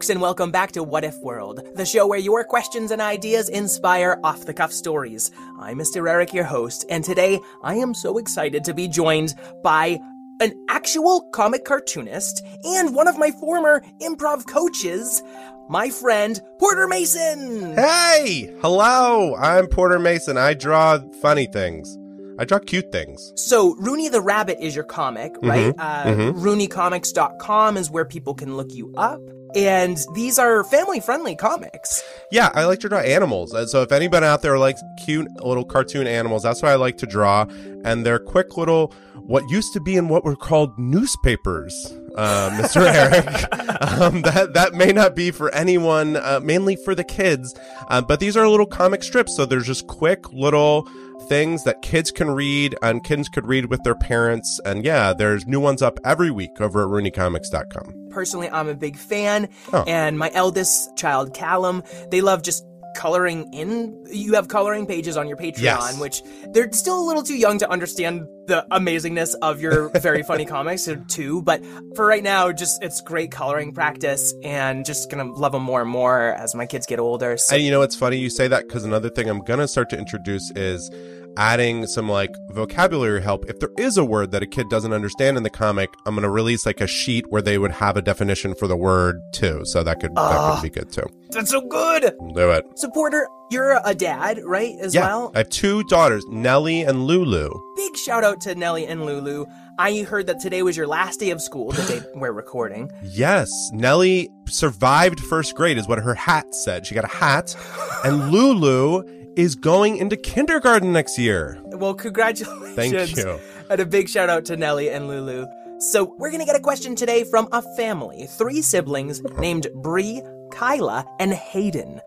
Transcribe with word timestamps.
Folks, 0.00 0.08
and 0.08 0.22
welcome 0.22 0.50
back 0.50 0.72
to 0.72 0.82
What 0.82 1.04
If 1.04 1.18
World, 1.18 1.60
the 1.74 1.84
show 1.84 2.06
where 2.06 2.18
your 2.18 2.42
questions 2.42 2.90
and 2.90 3.02
ideas 3.02 3.50
inspire 3.50 4.18
off 4.24 4.46
the 4.46 4.54
cuff 4.54 4.72
stories. 4.72 5.30
I'm 5.58 5.76
Mr. 5.76 6.08
Eric, 6.08 6.32
your 6.32 6.44
host, 6.44 6.86
and 6.88 7.04
today 7.04 7.38
I 7.62 7.74
am 7.74 7.92
so 7.92 8.16
excited 8.16 8.64
to 8.64 8.72
be 8.72 8.88
joined 8.88 9.34
by 9.62 10.00
an 10.40 10.54
actual 10.70 11.28
comic 11.34 11.66
cartoonist 11.66 12.42
and 12.64 12.94
one 12.94 13.08
of 13.08 13.18
my 13.18 13.30
former 13.32 13.82
improv 14.00 14.46
coaches, 14.46 15.22
my 15.68 15.90
friend 15.90 16.40
Porter 16.58 16.88
Mason. 16.88 17.74
Hey! 17.76 18.56
Hello! 18.62 19.36
I'm 19.36 19.66
Porter 19.66 19.98
Mason. 19.98 20.38
I 20.38 20.54
draw 20.54 21.00
funny 21.20 21.44
things. 21.44 21.98
I 22.38 22.46
draw 22.46 22.58
cute 22.58 22.90
things. 22.90 23.34
So, 23.36 23.74
Roonie 23.74 24.10
the 24.10 24.22
Rabbit 24.22 24.64
is 24.64 24.74
your 24.74 24.84
comic, 24.84 25.34
right? 25.42 25.74
Uh, 25.76 26.04
mhm. 26.04 26.34
RoonieComics.com 26.36 27.76
is 27.76 27.90
where 27.90 28.06
people 28.06 28.32
can 28.32 28.56
look 28.56 28.72
you 28.72 28.94
up. 28.96 29.20
And 29.54 29.98
these 30.14 30.38
are 30.38 30.64
family 30.64 31.00
friendly 31.00 31.36
comics. 31.36 32.02
Yeah, 32.30 32.50
I 32.54 32.64
like 32.64 32.80
to 32.80 32.88
draw 32.88 32.98
animals. 32.98 33.52
And 33.52 33.68
So 33.68 33.82
if 33.82 33.92
anybody 33.92 34.26
out 34.26 34.42
there 34.42 34.58
likes 34.58 34.82
cute 35.04 35.28
little 35.44 35.64
cartoon 35.64 36.06
animals, 36.06 36.42
that's 36.42 36.62
what 36.62 36.70
I 36.70 36.76
like 36.76 36.96
to 36.98 37.06
draw. 37.06 37.46
And 37.84 38.04
they're 38.06 38.18
quick 38.18 38.56
little, 38.56 38.92
what 39.14 39.48
used 39.50 39.72
to 39.74 39.80
be 39.80 39.96
in 39.96 40.08
what 40.08 40.24
were 40.24 40.36
called 40.36 40.78
newspapers, 40.78 41.74
uh, 42.16 42.50
Mr. 42.60 42.82
Eric. 42.82 44.00
um, 44.00 44.22
that, 44.22 44.54
that 44.54 44.74
may 44.74 44.92
not 44.92 45.14
be 45.14 45.30
for 45.30 45.52
anyone, 45.54 46.16
uh, 46.16 46.40
mainly 46.42 46.76
for 46.76 46.94
the 46.94 47.04
kids. 47.04 47.54
Uh, 47.88 48.00
but 48.00 48.20
these 48.20 48.36
are 48.36 48.48
little 48.48 48.66
comic 48.66 49.02
strips. 49.02 49.36
So 49.36 49.46
they're 49.46 49.60
just 49.60 49.86
quick 49.86 50.32
little 50.32 50.88
things 51.28 51.64
that 51.64 51.82
kids 51.82 52.10
can 52.10 52.30
read 52.30 52.76
and 52.82 53.04
kids 53.04 53.28
could 53.28 53.46
read 53.46 53.66
with 53.66 53.82
their 53.82 53.94
parents. 53.94 54.60
And 54.64 54.84
yeah, 54.84 55.12
there's 55.12 55.46
new 55.46 55.60
ones 55.60 55.82
up 55.82 55.98
every 56.04 56.30
week 56.30 56.60
over 56.60 56.82
at 56.82 56.88
RoonieComics.com. 56.88 58.08
Personally, 58.10 58.50
I'm 58.50 58.68
a 58.68 58.74
big 58.74 58.96
fan. 58.96 59.48
Oh. 59.72 59.84
And 59.86 60.18
my 60.18 60.30
eldest 60.34 60.96
child, 60.96 61.34
Callum, 61.34 61.82
they 62.10 62.20
love 62.20 62.42
just 62.42 62.64
coloring 62.96 63.52
in. 63.52 64.04
You 64.10 64.34
have 64.34 64.48
coloring 64.48 64.86
pages 64.86 65.16
on 65.16 65.28
your 65.28 65.36
Patreon, 65.36 65.60
Yes. 65.62 66.00
which 66.00 66.22
they're 66.52 66.70
still 66.72 66.98
a 67.00 67.06
little 67.06 67.22
too 67.22 67.36
young 67.36 67.58
to 67.58 67.70
understand 67.70 68.26
the 68.46 68.66
amazingness 68.72 69.34
of 69.42 69.60
your 69.60 69.88
very 70.00 70.22
funny 70.22 70.44
comics, 70.44 70.88
uh, 70.88 70.96
too. 71.08 71.42
But 71.42 71.62
for 71.94 72.06
right 72.06 72.22
now, 72.22 72.50
just 72.52 72.82
it's 72.82 73.00
great 73.00 73.30
coloring 73.30 73.72
practice 73.72 74.34
and 74.42 74.84
just 74.84 75.10
gonna 75.10 75.32
love 75.32 75.52
them 75.52 75.62
more 75.62 75.80
and 75.82 75.90
more 75.90 76.34
as 76.34 76.54
my 76.54 76.66
kids 76.66 76.86
get 76.86 76.98
older. 76.98 77.36
So 77.36 77.54
And 77.56 77.64
you 77.64 77.70
know, 77.70 77.82
it's 77.82 77.94
funny 77.96 78.16
you 78.16 78.30
say 78.30 78.48
that 78.48 78.66
because 78.66 78.84
another 78.84 79.10
thing 79.10 79.28
I'm 79.28 79.42
to 79.44 79.68
start 79.68 79.90
to 79.90 79.98
introduce 79.98 80.50
is 80.56 80.90
adding 81.36 81.86
some 81.86 82.08
like 82.08 82.30
vocabulary 82.50 83.22
help. 83.22 83.48
If 83.48 83.60
there 83.60 83.70
is 83.78 83.96
a 83.96 84.04
word 84.04 84.32
that 84.32 84.42
a 84.42 84.46
kid 84.46 84.68
doesn't 84.68 84.92
understand 84.92 85.36
in 85.36 85.42
the 85.44 85.50
comic, 85.50 85.88
I'm 86.06 86.14
going 86.14 86.24
to 86.24 86.30
release 86.30 86.66
like 86.66 86.80
a 86.80 86.86
sheet 86.86 87.24
where 87.28 87.40
they 87.42 87.56
would 87.56 87.70
have 87.72 87.96
a 87.96 88.02
definition 88.02 88.54
for 88.54 88.66
the 88.66 88.76
word 88.76 89.20
too. 89.32 89.60
So 89.64 89.82
that 89.84 90.00
could, 90.00 90.10
that 90.16 90.18
Ah. 90.20 90.54
could 90.60 90.62
be 90.72 90.80
good 90.80 90.90
too. 90.92 91.06
That's 91.32 91.50
so 91.50 91.60
good. 91.60 92.14
Do 92.34 92.50
it. 92.50 92.78
Supporter, 92.78 93.28
you're 93.50 93.80
a 93.84 93.94
dad, 93.94 94.40
right? 94.44 94.76
As 94.80 94.94
yeah. 94.94 95.06
well. 95.06 95.32
I 95.34 95.38
have 95.38 95.48
two 95.48 95.82
daughters, 95.84 96.24
Nellie 96.28 96.82
and 96.82 97.06
Lulu. 97.06 97.50
Big 97.76 97.96
shout 97.96 98.24
out 98.24 98.40
to 98.42 98.54
Nellie 98.54 98.86
and 98.86 99.04
Lulu. 99.04 99.46
I 99.78 100.02
heard 100.02 100.26
that 100.26 100.40
today 100.40 100.62
was 100.62 100.76
your 100.76 100.86
last 100.86 101.20
day 101.20 101.30
of 101.30 101.40
school, 101.40 101.72
the 101.72 101.82
day 101.82 102.00
we're 102.14 102.32
recording. 102.32 102.90
Yes, 103.02 103.50
Nellie 103.72 104.28
survived 104.46 105.20
first 105.20 105.54
grade, 105.54 105.78
is 105.78 105.88
what 105.88 105.98
her 105.98 106.14
hat 106.14 106.54
said. 106.54 106.86
She 106.86 106.94
got 106.94 107.04
a 107.04 107.08
hat, 107.08 107.56
and 108.04 108.30
Lulu 108.32 109.02
is 109.36 109.54
going 109.54 109.96
into 109.96 110.16
kindergarten 110.16 110.92
next 110.92 111.18
year. 111.18 111.58
Well, 111.64 111.94
congratulations. 111.94 112.74
Thank 112.74 113.16
you. 113.16 113.40
And 113.70 113.80
a 113.80 113.86
big 113.86 114.08
shout 114.08 114.28
out 114.28 114.44
to 114.46 114.56
Nellie 114.56 114.90
and 114.90 115.08
Lulu. 115.08 115.46
So, 115.78 116.14
we're 116.18 116.30
going 116.30 116.40
to 116.40 116.46
get 116.46 116.56
a 116.56 116.60
question 116.60 116.94
today 116.94 117.24
from 117.24 117.48
a 117.52 117.62
family, 117.74 118.26
three 118.26 118.60
siblings 118.60 119.22
named 119.38 119.68
Bree, 119.76 120.20
Kyla, 120.60 121.08
and 121.18 121.32
Hayden. 121.32 122.02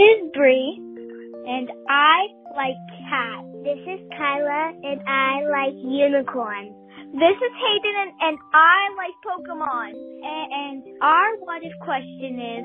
This 0.00 0.16
is 0.16 0.32
Bree, 0.32 0.72
and 1.44 1.68
I 1.84 2.32
like 2.56 2.80
cats. 3.04 3.44
This 3.60 3.76
is 3.76 4.00
Kyla, 4.16 4.72
and 4.72 5.04
I 5.04 5.44
like 5.44 5.76
unicorns. 5.84 6.72
This 7.12 7.36
is 7.36 7.52
Hayden, 7.60 7.94
and, 8.00 8.12
and 8.24 8.38
I 8.56 8.88
like 8.96 9.12
Pokemon. 9.20 9.92
And, 9.92 10.48
and 10.48 10.80
our 11.02 11.28
what 11.44 11.60
if 11.60 11.76
question 11.84 12.40
is, 12.40 12.64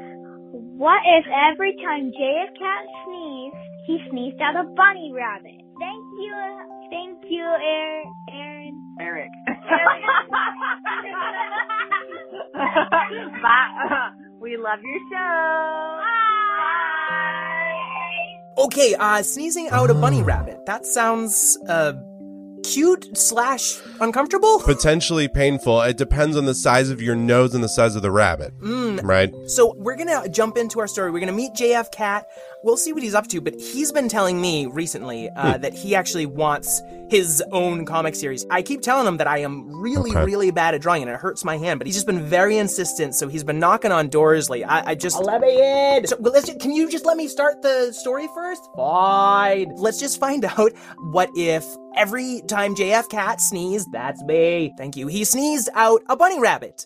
what 0.80 1.04
if 1.04 1.28
every 1.52 1.76
time 1.84 2.16
JF 2.16 2.56
Cat 2.56 2.84
sneezed, 3.04 3.60
he 3.88 4.00
sneezed 4.12 4.40
out 4.40 4.56
a 4.56 4.64
bunny 4.72 5.12
rabbit? 5.14 5.60
Thank 5.84 6.06
you, 6.16 6.32
thank 6.92 7.20
you, 7.28 7.44
Aaron. 7.44 8.08
Aaron. 8.32 8.96
Eric. 9.02 9.32
Aaron. 9.68 10.00
Bye. 13.44 14.12
We 14.46 14.58
love 14.58 14.78
your 14.84 15.00
show. 15.10 15.98
Bye. 18.58 18.64
Okay, 18.66 18.94
uh, 18.94 19.24
sneezing 19.24 19.70
out 19.70 19.90
a 19.90 19.96
bunny 19.96 20.22
rabbit. 20.22 20.68
That 20.68 20.86
sounds, 20.86 21.58
uh, 21.68 21.94
cute 22.74 23.18
slash 23.18 23.80
uncomfortable? 24.02 24.60
Potentially 24.60 25.28
painful. 25.28 25.82
It 25.82 25.98
depends 25.98 26.36
on 26.38 26.46
the 26.46 26.56
size 26.56 26.90
of 26.90 27.02
your 27.02 27.16
nose 27.16 27.54
and 27.54 27.64
the 27.64 27.70
size 27.70 27.96
of 27.96 28.02
the 28.02 28.12
rabbit, 28.12 28.54
Mm, 28.60 29.02
right? 29.04 29.32
So 29.48 29.74
we're 29.78 29.96
gonna 29.96 30.28
jump 30.30 30.58
into 30.58 30.80
our 30.80 30.88
story. 30.88 31.12
We're 31.12 31.20
gonna 31.20 31.32
meet 31.32 31.54
JF 31.54 31.92
Cat. 31.92 32.28
We'll 32.64 32.78
see 32.78 32.94
what 32.94 33.04
he's 33.04 33.14
up 33.14 33.28
to, 33.28 33.42
but 33.42 33.54
he's 33.60 33.92
been 33.92 34.10
telling 34.10 34.42
me 34.42 34.66
recently 34.66 35.30
uh, 35.30 35.54
Hmm. 35.56 35.62
that 35.62 35.74
he 35.76 35.94
actually 35.96 36.26
wants 36.26 36.82
his 37.10 37.44
own 37.52 37.86
comic 37.86 38.16
series. 38.16 38.44
I 38.50 38.64
keep 38.64 38.82
telling 38.82 39.06
him 39.06 39.18
that 39.18 39.28
I 39.28 39.40
am 39.40 39.70
really, 39.80 40.10
Okay. 40.10 40.24
really 40.26 40.50
bad 40.50 40.74
at 40.74 40.82
drawing, 40.82 41.04
and 41.04 41.12
it 41.12 41.18
hurts 41.18 41.46
my 41.46 41.58
hand. 41.58 41.80
But 41.80 41.86
he's 41.86 41.96
just 41.96 42.08
been 42.08 42.26
very 42.26 42.58
insistent, 42.58 43.14
so 43.14 43.28
he's 43.28 43.44
been 43.44 43.60
knocking 43.60 43.92
on 43.92 44.08
doors. 44.10 44.50
Like 44.50 44.64
I, 44.68 44.84
I 44.88 44.96
just 44.96 45.20
let 45.24 45.42
me 45.42 45.62
in. 45.98 46.08
So 46.08 46.16
well, 46.20 46.34
let's. 46.34 46.48
ju- 46.48 46.58
Can 46.58 46.72
you 46.72 46.90
just 46.90 47.06
let 47.06 47.18
me 47.18 47.28
start 47.28 47.62
the 47.62 47.92
story 47.92 48.28
first? 48.34 48.68
Fine. 48.76 49.74
Let's 49.78 50.00
just 50.00 50.20
find 50.20 50.44
out 50.58 50.72
what 51.12 51.30
if 51.36 51.64
every 51.96 52.42
time 52.48 52.76
JF 52.76 53.10
Cat 53.10 53.42
sneezed, 53.42 53.92
that's 53.92 54.22
me. 54.24 54.74
Thank 54.78 54.96
you. 54.96 55.08
He 55.08 55.24
sneezed 55.24 55.70
out 55.74 56.02
a 56.08 56.16
bunny 56.16 56.40
rabbit. 56.40 56.86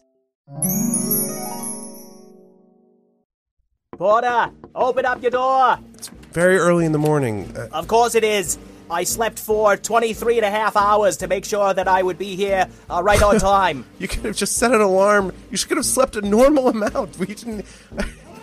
Porter, 3.97 4.51
open 4.75 5.05
up 5.05 5.21
your 5.21 5.31
door. 5.31 5.77
It's 5.95 6.07
very 6.31 6.57
early 6.57 6.85
in 6.85 6.91
the 6.93 6.97
morning. 6.99 7.51
Uh, 7.55 7.67
Of 7.73 7.87
course 7.87 8.15
it 8.15 8.23
is. 8.23 8.57
I 8.91 9.03
slept 9.03 9.37
for 9.37 9.77
23 9.77 10.37
and 10.37 10.45
a 10.45 10.49
half 10.49 10.75
hours 10.75 11.17
to 11.17 11.27
make 11.27 11.45
sure 11.45 11.73
that 11.75 11.87
I 11.87 12.01
would 12.01 12.17
be 12.17 12.35
here 12.35 12.67
uh, 12.89 13.03
right 13.03 13.21
on 13.21 13.37
time. 13.39 13.85
you 13.99 14.07
could 14.07 14.25
have 14.25 14.35
just 14.35 14.55
set 14.55 14.71
an 14.71 14.81
alarm. 14.81 15.31
You 15.51 15.57
should 15.57 15.77
have 15.77 15.85
slept 15.85 16.15
a 16.15 16.21
normal 16.21 16.69
amount. 16.69 17.19
We 17.19 17.27
didn't. 17.27 17.65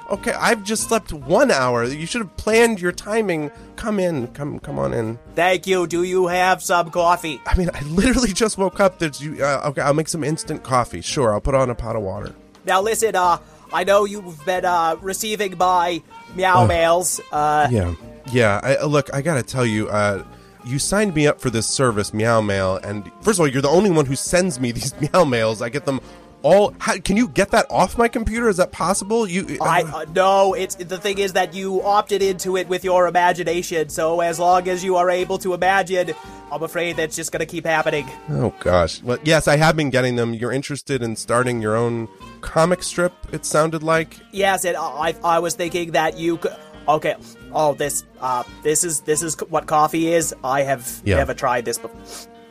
Okay, 0.09 0.33
I've 0.33 0.63
just 0.63 0.89
slept 0.89 1.13
one 1.13 1.51
hour. 1.51 1.83
You 1.85 2.07
should 2.07 2.21
have 2.23 2.37
planned 2.37 2.81
your 2.81 2.93
timing. 2.93 3.51
Come 3.75 3.99
in. 3.99 4.29
Come, 4.29 4.61
come 4.61 4.79
on 4.79 4.95
in. 4.95 5.19
Thank 5.35 5.67
you. 5.67 5.87
Do 5.89 6.05
you 6.05 6.29
have 6.29 6.63
some 6.63 6.91
coffee? 6.91 7.41
I 7.45 7.57
mean, 7.57 7.71
I 7.75 7.81
literally 7.83 8.33
just 8.33 8.57
woke 8.57 8.79
up. 8.79 8.99
There's 9.01 9.21
you. 9.21 9.43
Uh, 9.45 9.63
okay, 9.67 9.81
I'll 9.81 9.95
make 9.95 10.09
some 10.09 10.23
instant 10.23 10.63
coffee. 10.63 11.01
Sure, 11.01 11.33
I'll 11.33 11.41
put 11.41 11.55
on 11.57 11.71
a 11.71 11.75
pot 11.75 11.97
of 11.97 12.03
water. 12.03 12.35
Now 12.65 12.81
listen, 12.83 13.17
uh, 13.17 13.39
I 13.73 13.83
know 13.85 14.05
you've 14.05 14.45
been 14.47 14.65
uh, 14.65 14.97
receiving 15.01 15.59
my 15.59 16.03
meow 16.37 16.67
mails. 16.67 17.21
Uh, 17.33 17.67
Yeah, 17.71 17.95
yeah. 18.31 18.61
I, 18.63 18.77
uh, 18.77 18.87
look, 18.87 19.13
I 19.13 19.23
gotta 19.23 19.43
tell 19.43 19.67
you, 19.67 19.89
uh, 19.89 20.25
you 20.65 20.79
signed 20.79 21.15
me 21.15 21.27
up 21.27 21.41
for 21.41 21.49
this 21.51 21.67
service, 21.69 22.13
Meow 22.13 22.41
Mail, 22.41 22.77
and 22.83 23.05
first 23.23 23.39
of 23.39 23.41
all, 23.41 23.47
you're 23.49 23.63
the 23.63 23.69
only 23.69 23.91
one 23.91 24.05
who 24.07 24.17
sends 24.17 24.59
me 24.61 24.71
these 24.79 24.93
meow 25.13 25.25
mails. 25.25 25.63
I 25.63 25.69
get 25.69 25.85
them 25.85 26.01
all. 26.47 26.75
How, 26.79 26.99
can 26.99 27.17
you 27.17 27.29
get 27.29 27.51
that 27.51 27.67
off 27.71 27.99
my 27.99 28.09
computer? 28.09 28.49
Is 28.49 28.57
that 28.59 28.73
possible? 28.73 29.27
You, 29.27 29.59
I 29.61 29.83
uh, 29.83 30.05
no, 30.15 30.55
it's 30.55 30.75
the 30.77 30.99
thing 30.99 31.19
is 31.19 31.33
that 31.35 31.55
you 31.55 31.83
opted 31.83 32.23
into 32.23 32.57
it 32.57 32.69
with 32.69 32.85
your 32.85 33.07
imagination. 33.09 33.89
So 33.89 34.21
as 34.21 34.39
long 34.39 34.69
as 34.69 34.85
you 34.85 34.97
are 34.97 35.11
able 35.11 35.39
to 35.39 35.55
imagine, 35.55 36.15
I'm 36.53 36.63
afraid 36.63 36.97
that's 36.97 37.17
just 37.17 37.33
gonna 37.33 37.47
keep 37.47 37.67
happening. 37.67 38.09
oh 38.31 38.55
gosh. 38.61 39.03
Well, 39.03 39.19
yes, 39.25 39.49
I 39.49 39.57
have 39.57 39.77
been 39.77 39.91
getting 39.91 40.17
them. 40.17 40.33
You're 40.35 40.53
interested 40.53 41.03
in 41.03 41.17
starting 41.17 41.61
your 41.61 41.77
own 41.77 42.09
comic 42.41 42.83
strip? 42.83 43.13
It 43.33 43.45
sounded 43.45 43.83
like. 43.83 44.19
Yes, 44.33 44.65
and 44.65 44.77
I, 44.77 45.15
I 45.25 45.39
was 45.41 45.55
thinking 45.55 45.93
that 45.93 46.17
you 46.17 46.37
could. 46.39 46.55
Okay. 46.89 47.17
Oh, 47.53 47.75
this 47.75 48.05
uh, 48.21 48.45
this 48.63 48.85
is 48.85 49.01
this 49.01 49.23
is 49.23 49.37
what 49.49 49.67
coffee 49.67 50.13
is. 50.13 50.35
I 50.45 50.63
have 50.63 51.03
Yeah. 51.05 51.17
never 51.17 51.35
tried 51.35 51.65
this 51.65 51.79
before. 51.79 52.01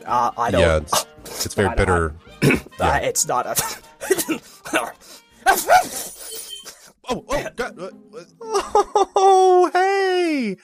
Uh, 0.04 0.30
I 0.36 0.50
don't. 0.50 0.60
Yeah, 0.60 0.76
it's, 0.76 1.46
it's 1.46 1.54
very 1.54 1.74
bitter. 1.74 2.14
uh, 2.80 3.00
it's 3.02 3.26
not 3.26 3.46
a. 3.46 3.56
Oh, 7.08 7.24
oh, 7.28 7.48
God. 7.54 7.78
Oh, 8.40 9.70
hey. 9.72 10.56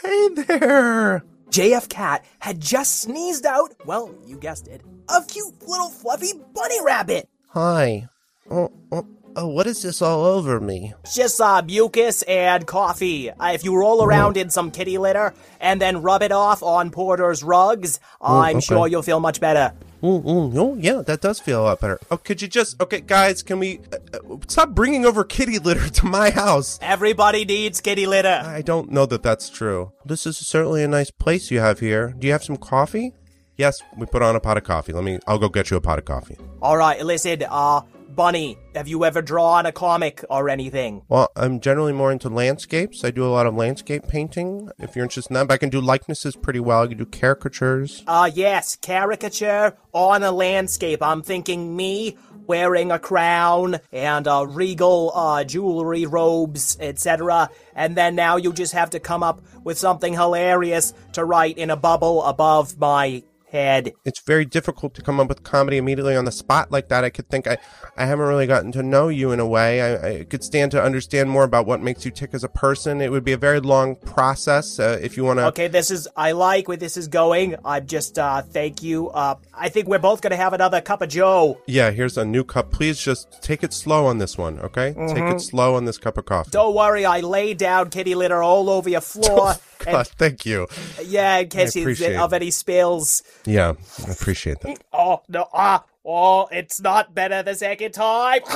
Hey 0.00 0.28
there. 0.28 1.24
JF 1.50 1.88
Cat 1.88 2.24
had 2.38 2.60
just 2.60 3.00
sneezed 3.00 3.44
out. 3.44 3.74
Well, 3.84 4.14
you 4.24 4.36
guessed 4.36 4.68
it. 4.68 4.82
A 5.08 5.24
cute 5.24 5.60
little 5.66 5.88
fluffy 5.88 6.34
bunny 6.54 6.76
rabbit. 6.84 7.28
Hi. 7.48 8.08
Oh, 8.50 8.70
oh, 8.92 9.06
oh, 9.34 9.48
what 9.48 9.66
is 9.66 9.82
this 9.82 10.00
all 10.00 10.24
over 10.24 10.60
me? 10.60 10.94
Just 11.12 11.40
uh, 11.40 11.62
mucus 11.62 12.22
and 12.22 12.66
coffee. 12.66 13.30
Uh, 13.30 13.52
if 13.52 13.64
you 13.64 13.74
roll 13.76 14.04
around 14.04 14.36
in 14.36 14.50
some 14.50 14.70
kitty 14.70 14.98
litter 14.98 15.34
and 15.60 15.80
then 15.80 16.02
rub 16.02 16.22
it 16.22 16.32
off 16.32 16.62
on 16.62 16.90
Porter's 16.90 17.42
rugs, 17.42 17.98
I'm 18.20 18.58
okay. 18.58 18.64
sure 18.64 18.86
you'll 18.86 19.02
feel 19.02 19.20
much 19.20 19.40
better. 19.40 19.72
Mm, 20.02 20.22
mm, 20.22 20.56
oh, 20.56 20.76
yeah, 20.78 21.02
that 21.02 21.20
does 21.20 21.40
feel 21.40 21.62
a 21.62 21.64
lot 21.64 21.80
better. 21.80 21.98
Oh, 22.10 22.16
could 22.16 22.40
you 22.40 22.46
just, 22.46 22.80
okay, 22.80 23.00
guys, 23.00 23.42
can 23.42 23.58
we 23.58 23.80
uh, 23.92 23.96
uh, 24.14 24.36
stop 24.46 24.70
bringing 24.70 25.04
over 25.04 25.24
kitty 25.24 25.58
litter 25.58 25.88
to 26.00 26.06
my 26.06 26.30
house? 26.30 26.78
Everybody 26.80 27.44
needs 27.44 27.80
kitty 27.80 28.06
litter. 28.06 28.40
I 28.44 28.62
don't 28.62 28.92
know 28.92 29.06
that 29.06 29.22
that's 29.22 29.50
true. 29.50 29.92
This 30.04 30.24
is 30.26 30.36
certainly 30.36 30.84
a 30.84 30.88
nice 30.88 31.10
place 31.10 31.50
you 31.50 31.60
have 31.60 31.80
here. 31.80 32.14
Do 32.16 32.26
you 32.26 32.32
have 32.32 32.44
some 32.44 32.56
coffee? 32.56 33.12
Yes, 33.56 33.82
we 33.96 34.06
put 34.06 34.22
on 34.22 34.36
a 34.36 34.40
pot 34.40 34.56
of 34.56 34.62
coffee. 34.62 34.92
Let 34.92 35.02
me, 35.02 35.18
I'll 35.26 35.38
go 35.38 35.48
get 35.48 35.70
you 35.70 35.76
a 35.76 35.80
pot 35.80 35.98
of 35.98 36.04
coffee. 36.04 36.36
All 36.62 36.76
right, 36.76 37.04
listen, 37.04 37.42
uh, 37.48 37.80
Bunny, 38.18 38.58
have 38.74 38.88
you 38.88 39.04
ever 39.04 39.22
drawn 39.22 39.64
a 39.64 39.70
comic 39.70 40.24
or 40.28 40.48
anything? 40.48 41.02
Well, 41.08 41.30
I'm 41.36 41.60
generally 41.60 41.92
more 41.92 42.10
into 42.10 42.28
landscapes. 42.28 43.04
I 43.04 43.12
do 43.12 43.24
a 43.24 43.30
lot 43.30 43.46
of 43.46 43.54
landscape 43.54 44.08
painting. 44.08 44.70
If 44.76 44.96
you're 44.96 45.04
interested 45.04 45.30
in 45.30 45.34
that, 45.34 45.46
but 45.46 45.54
I 45.54 45.58
can 45.58 45.68
do 45.68 45.80
likenesses 45.80 46.34
pretty 46.34 46.58
well. 46.58 46.82
I 46.82 46.88
can 46.88 46.98
do 46.98 47.06
caricatures. 47.06 48.02
Uh, 48.08 48.28
yes, 48.34 48.74
caricature 48.74 49.76
on 49.92 50.24
a 50.24 50.32
landscape. 50.32 51.00
I'm 51.00 51.22
thinking 51.22 51.76
me 51.76 52.16
wearing 52.48 52.90
a 52.90 52.98
crown 52.98 53.76
and 53.92 54.26
uh, 54.26 54.44
regal 54.48 55.12
uh, 55.14 55.44
jewelry, 55.44 56.04
robes, 56.04 56.76
etc. 56.80 57.50
And 57.76 57.96
then 57.96 58.16
now 58.16 58.36
you 58.36 58.52
just 58.52 58.72
have 58.72 58.90
to 58.90 58.98
come 58.98 59.22
up 59.22 59.42
with 59.62 59.78
something 59.78 60.14
hilarious 60.14 60.92
to 61.12 61.24
write 61.24 61.56
in 61.56 61.70
a 61.70 61.76
bubble 61.76 62.24
above 62.24 62.80
my 62.80 63.22
head. 63.50 63.92
It's 64.04 64.20
very 64.20 64.44
difficult 64.44 64.94
to 64.94 65.02
come 65.02 65.20
up 65.20 65.28
with 65.28 65.42
comedy 65.42 65.76
immediately 65.76 66.16
on 66.16 66.24
the 66.24 66.32
spot 66.32 66.70
like 66.70 66.88
that. 66.88 67.04
I 67.04 67.10
could 67.10 67.28
think 67.28 67.46
I, 67.46 67.58
I 67.96 68.06
haven't 68.06 68.26
really 68.26 68.46
gotten 68.46 68.72
to 68.72 68.82
know 68.82 69.08
you 69.08 69.32
in 69.32 69.40
a 69.40 69.46
way. 69.46 69.80
I, 69.80 70.08
I 70.20 70.24
could 70.24 70.44
stand 70.44 70.70
to 70.72 70.82
understand 70.82 71.30
more 71.30 71.44
about 71.44 71.66
what 71.66 71.80
makes 71.80 72.04
you 72.04 72.10
tick 72.10 72.30
as 72.32 72.44
a 72.44 72.48
person. 72.48 73.00
It 73.00 73.10
would 73.10 73.24
be 73.24 73.32
a 73.32 73.38
very 73.38 73.60
long 73.60 73.96
process 73.96 74.78
uh, 74.78 74.98
if 75.00 75.16
you 75.16 75.24
want 75.24 75.38
to. 75.38 75.46
Okay, 75.46 75.68
this 75.68 75.90
is 75.90 76.08
I 76.16 76.32
like 76.32 76.68
where 76.68 76.76
this 76.76 76.96
is 76.96 77.08
going. 77.08 77.56
I'm 77.64 77.86
just 77.86 78.18
uh 78.18 78.42
thank 78.42 78.82
you. 78.82 79.08
Uh 79.10 79.36
I 79.54 79.68
think 79.68 79.88
we're 79.88 79.98
both 79.98 80.20
gonna 80.20 80.36
have 80.36 80.52
another 80.52 80.80
cup 80.80 81.02
of 81.02 81.08
Joe. 81.08 81.60
Yeah, 81.66 81.90
here's 81.90 82.16
a 82.18 82.24
new 82.24 82.44
cup. 82.44 82.70
Please 82.70 82.98
just 83.00 83.42
take 83.42 83.62
it 83.62 83.72
slow 83.72 84.06
on 84.06 84.18
this 84.18 84.36
one, 84.36 84.58
okay? 84.60 84.94
Take 85.08 85.24
it 85.24 85.40
slow 85.40 85.74
on 85.74 85.84
this 85.84 85.98
cup 85.98 86.18
of 86.18 86.26
coffee. 86.26 86.50
Don't 86.50 86.74
worry, 86.74 87.04
I 87.04 87.20
laid 87.20 87.58
down 87.58 87.90
kitty 87.90 88.14
litter 88.14 88.42
all 88.42 88.68
over 88.70 88.88
your 88.88 89.00
floor. 89.00 89.54
God, 89.84 90.08
thank 90.08 90.44
you. 90.46 90.66
yeah, 91.04 91.38
in 91.38 91.48
case 91.48 91.74
you- 91.76 92.20
of 92.20 92.32
any 92.32 92.50
spills. 92.50 93.22
Yeah, 93.44 93.74
I 94.06 94.10
appreciate 94.10 94.60
that. 94.60 94.78
Oh 94.92 95.22
no! 95.28 95.48
Ah! 95.52 95.84
Oh, 96.04 96.48
it's 96.50 96.80
not 96.80 97.14
better 97.14 97.42
the 97.42 97.54
second 97.54 97.92
time. 97.92 98.40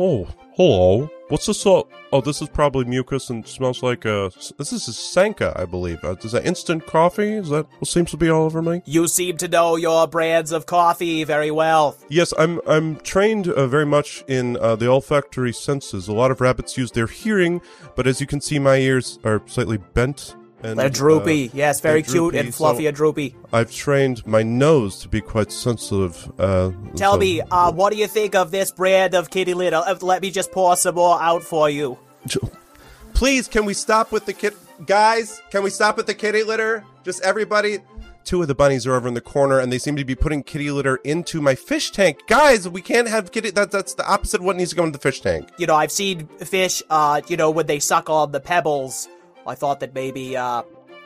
Oh, 0.00 0.28
hello. 0.58 1.08
What's 1.28 1.46
this? 1.46 1.64
Oh, 1.66 1.86
this 2.24 2.42
is 2.42 2.48
probably 2.48 2.84
mucus 2.84 3.30
and 3.30 3.46
smells 3.46 3.82
like 3.82 4.04
uh 4.04 4.30
This 4.56 4.72
is 4.72 4.88
a 4.88 4.92
Sanka, 4.92 5.52
I 5.54 5.64
believe. 5.66 6.02
Uh, 6.02 6.16
is 6.22 6.32
that 6.32 6.44
instant 6.44 6.84
coffee? 6.86 7.34
Is 7.34 7.50
that 7.50 7.66
what 7.78 7.86
seems 7.88 8.10
to 8.10 8.16
be 8.16 8.28
all 8.28 8.44
over 8.44 8.60
me? 8.60 8.82
you 8.84 9.06
seem 9.06 9.36
to 9.36 9.46
know 9.46 9.76
your 9.76 10.08
brands 10.08 10.50
of 10.50 10.66
coffee 10.66 11.22
very 11.24 11.50
well. 11.50 11.96
Yes, 12.08 12.32
I'm. 12.38 12.60
I'm 12.66 12.96
trained 12.96 13.48
uh, 13.48 13.66
very 13.68 13.86
much 13.86 14.24
in 14.26 14.56
uh, 14.56 14.74
the 14.74 14.88
olfactory 14.88 15.52
senses. 15.52 16.08
A 16.08 16.12
lot 16.12 16.30
of 16.30 16.40
rabbits 16.40 16.76
use 16.76 16.90
their 16.90 17.06
hearing, 17.06 17.60
but 17.94 18.06
as 18.06 18.20
you 18.20 18.26
can 18.26 18.40
see, 18.40 18.58
my 18.58 18.76
ears 18.78 19.18
are 19.24 19.42
slightly 19.46 19.76
bent. 19.76 20.34
And, 20.62 20.78
They're 20.78 20.90
droopy. 20.90 21.48
uh, 21.48 21.50
yes, 21.54 21.80
very 21.80 22.02
they're 22.02 22.12
cute 22.12 22.34
and 22.34 22.52
fluffy 22.54 22.82
so 22.84 22.88
and 22.88 22.96
droopy. 22.96 23.36
I've 23.52 23.70
trained 23.70 24.26
my 24.26 24.42
nose 24.42 24.98
to 25.00 25.08
be 25.08 25.20
quite 25.20 25.52
sensitive. 25.52 26.30
Uh, 26.38 26.72
Tell 26.96 27.12
so- 27.12 27.18
me, 27.18 27.40
uh, 27.42 27.70
what 27.72 27.92
do 27.92 27.98
you 27.98 28.08
think 28.08 28.34
of 28.34 28.50
this 28.50 28.72
brand 28.72 29.14
of 29.14 29.30
kitty 29.30 29.54
litter? 29.54 29.76
Uh, 29.76 29.94
Let 30.00 30.20
me 30.22 30.30
just 30.32 30.50
pour 30.50 30.74
some 30.76 30.96
more 30.96 31.20
out 31.22 31.42
for 31.44 31.70
you. 31.70 31.96
Please, 33.14 33.48
can 33.48 33.64
we 33.64 33.74
stop 33.74 34.12
with 34.12 34.26
the 34.26 34.32
kit? 34.32 34.54
Guys, 34.86 35.42
can 35.50 35.62
we 35.62 35.70
stop 35.70 35.96
with 35.96 36.06
the 36.06 36.14
kitty 36.14 36.42
litter? 36.42 36.84
Just 37.04 37.22
everybody. 37.22 37.78
Two 38.24 38.42
of 38.42 38.48
the 38.48 38.54
bunnies 38.54 38.86
are 38.86 38.94
over 38.94 39.08
in 39.08 39.14
the 39.14 39.20
corner, 39.22 39.58
and 39.58 39.72
they 39.72 39.78
seem 39.78 39.96
to 39.96 40.04
be 40.04 40.14
putting 40.14 40.42
kitty 40.42 40.70
litter 40.70 40.96
into 40.96 41.40
my 41.40 41.54
fish 41.54 41.90
tank. 41.90 42.18
Guys, 42.28 42.68
we 42.68 42.82
can't 42.82 43.08
have 43.08 43.32
kitty. 43.32 43.50
That, 43.50 43.70
that's 43.70 43.94
the 43.94 44.06
opposite 44.06 44.40
of 44.40 44.44
what 44.46 44.56
needs 44.56 44.70
to 44.70 44.76
go 44.76 44.84
into 44.84 44.98
the 44.98 45.02
fish 45.02 45.20
tank. 45.22 45.48
You 45.56 45.66
know, 45.66 45.74
I've 45.74 45.90
seen 45.90 46.26
fish, 46.26 46.82
uh, 46.90 47.22
you 47.28 47.36
know, 47.38 47.50
when 47.50 47.66
they 47.66 47.78
suck 47.78 48.10
on 48.10 48.32
the 48.32 48.40
pebbles. 48.40 49.08
I 49.48 49.54
thought 49.54 49.80
that 49.80 49.94
maybe, 49.94 50.36
uh, 50.36 50.62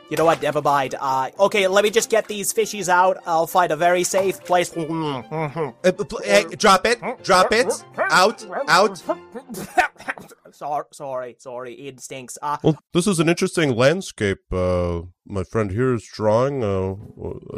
you 0.09 0.17
know 0.17 0.25
what, 0.25 0.41
never 0.41 0.61
mind. 0.61 0.95
Uh, 0.99 1.29
okay, 1.39 1.67
let 1.67 1.83
me 1.83 1.89
just 1.89 2.09
get 2.09 2.27
these 2.27 2.53
fishies 2.53 2.89
out. 2.89 3.17
I'll 3.25 3.47
find 3.47 3.71
a 3.71 3.75
very 3.75 4.03
safe 4.03 4.43
place. 4.43 4.75
Uh, 4.75 5.71
pl- 5.91 6.21
hey, 6.23 6.43
drop 6.57 6.85
it. 6.85 6.99
Drop 7.23 7.51
it. 7.51 7.73
Out. 7.97 8.45
Out. 8.67 9.01
sorry, 10.53 10.85
sorry, 10.91 11.35
sorry, 11.39 11.73
instincts. 11.73 12.37
Uh, 12.41 12.57
Well, 12.63 12.77
this 12.93 13.07
is 13.07 13.19
an 13.19 13.29
interesting 13.29 13.75
landscape. 13.75 14.39
Uh, 14.51 15.01
my 15.25 15.43
friend 15.43 15.71
here 15.71 15.93
is 15.93 16.05
drawing. 16.05 16.63
Uh, 16.63 16.95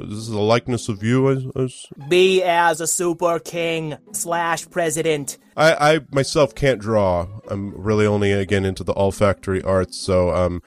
this 0.08 0.18
is 0.18 0.30
a 0.30 0.40
likeness 0.40 0.90
of 0.90 1.04
you. 1.04 1.30
I, 1.30 1.60
I, 1.60 1.68
me 2.08 2.42
as 2.42 2.82
a 2.82 2.88
super 2.88 3.40
king 3.40 3.98
slash 4.12 4.70
president. 4.70 5.38
I, 5.56 5.94
I 5.94 6.00
myself 6.12 6.56
can't 6.56 6.80
draw. 6.80 7.28
I'm 7.48 7.72
really 7.76 8.06
only 8.06 8.32
again 8.32 8.66
into 8.66 8.84
the 8.84 8.94
olfactory 8.94 9.62
arts, 9.62 9.98
so 9.98 10.32
um, 10.32 10.62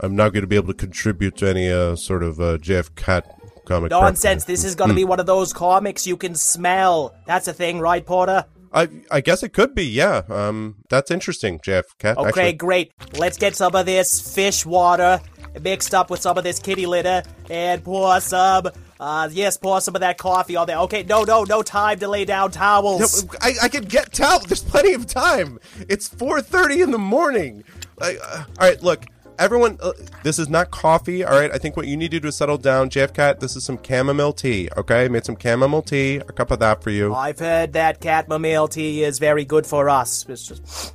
I'm 0.00 0.16
not 0.16 0.32
going 0.32 0.42
to 0.42 0.48
be 0.48 0.56
able 0.56 0.68
to 0.68 0.74
contribute 0.74 1.36
to 1.38 1.48
any 1.48 1.70
uh, 1.70 1.96
sort 1.96 2.22
of 2.22 2.40
uh, 2.40 2.58
JF 2.58 2.94
Cat 2.96 3.26
comic. 3.66 3.90
Nonsense. 3.90 4.44
This 4.44 4.64
is 4.64 4.74
gonna 4.74 4.94
be 4.94 5.04
one 5.04 5.20
of 5.20 5.26
those 5.26 5.52
comics 5.52 6.06
you 6.06 6.16
can 6.16 6.34
smell. 6.34 7.14
That's 7.26 7.48
a 7.48 7.52
thing, 7.52 7.80
right, 7.80 8.04
Porter? 8.04 8.46
I 8.76 8.88
I 9.10 9.20
guess 9.22 9.42
it 9.42 9.54
could 9.54 9.74
be. 9.74 9.86
Yeah. 9.86 10.22
Um, 10.28 10.76
that's 10.90 11.10
interesting, 11.10 11.58
Jeff. 11.64 11.86
Cat. 11.98 12.18
Okay, 12.18 12.28
Actually, 12.28 12.52
great. 12.52 12.92
Let's 13.18 13.38
get 13.38 13.56
some 13.56 13.74
of 13.74 13.86
this 13.86 14.34
fish 14.34 14.66
water 14.66 15.20
mixed 15.60 15.94
up 15.94 16.10
with 16.10 16.20
some 16.20 16.36
of 16.36 16.44
this 16.44 16.58
kitty 16.58 16.86
litter 16.86 17.22
and 17.48 17.82
pour 17.82 18.20
some. 18.20 18.68
Uh, 19.00 19.28
yes, 19.32 19.56
pour 19.56 19.80
some 19.80 19.94
of 19.94 20.00
that 20.00 20.18
coffee 20.18 20.56
on 20.56 20.66
there. 20.66 20.78
Okay, 20.78 21.02
no, 21.02 21.24
no, 21.24 21.44
no 21.44 21.62
time 21.62 21.98
to 21.98 22.08
lay 22.08 22.24
down 22.24 22.50
towels. 22.50 23.24
No, 23.24 23.30
I, 23.40 23.52
I 23.64 23.68
could 23.68 23.88
get 23.88 24.12
towel. 24.12 24.40
There's 24.46 24.64
plenty 24.64 24.92
of 24.92 25.06
time. 25.06 25.58
It's 25.88 26.08
4:30 26.08 26.82
in 26.82 26.90
the 26.90 26.98
morning. 26.98 27.64
I, 28.00 28.16
uh, 28.22 28.44
all 28.58 28.68
right, 28.68 28.82
look, 28.82 29.04
everyone. 29.38 29.78
Uh, 29.80 29.92
this 30.22 30.38
is 30.38 30.48
not 30.48 30.70
coffee. 30.70 31.24
All 31.24 31.38
right, 31.38 31.50
I 31.52 31.58
think 31.58 31.76
what 31.76 31.86
you 31.86 31.96
need 31.96 32.10
to 32.12 32.20
do 32.20 32.28
is 32.28 32.36
settle 32.36 32.58
down, 32.58 32.90
JF 32.90 33.14
Cat. 33.14 33.40
This 33.40 33.56
is 33.56 33.64
some 33.64 33.78
chamomile 33.82 34.32
tea. 34.32 34.68
Okay, 34.76 35.04
I 35.04 35.08
made 35.08 35.24
some 35.24 35.36
chamomile 35.38 35.82
tea. 35.82 36.16
A 36.16 36.32
cup 36.32 36.50
of 36.50 36.58
that 36.60 36.82
for 36.82 36.90
you. 36.90 37.14
I've 37.14 37.38
heard 37.38 37.72
that 37.74 38.02
chamomile 38.02 38.68
tea 38.68 39.04
is 39.04 39.18
very 39.18 39.44
good 39.44 39.66
for 39.66 39.88
us. 39.88 40.26
It's 40.28 40.46
just. 40.46 40.94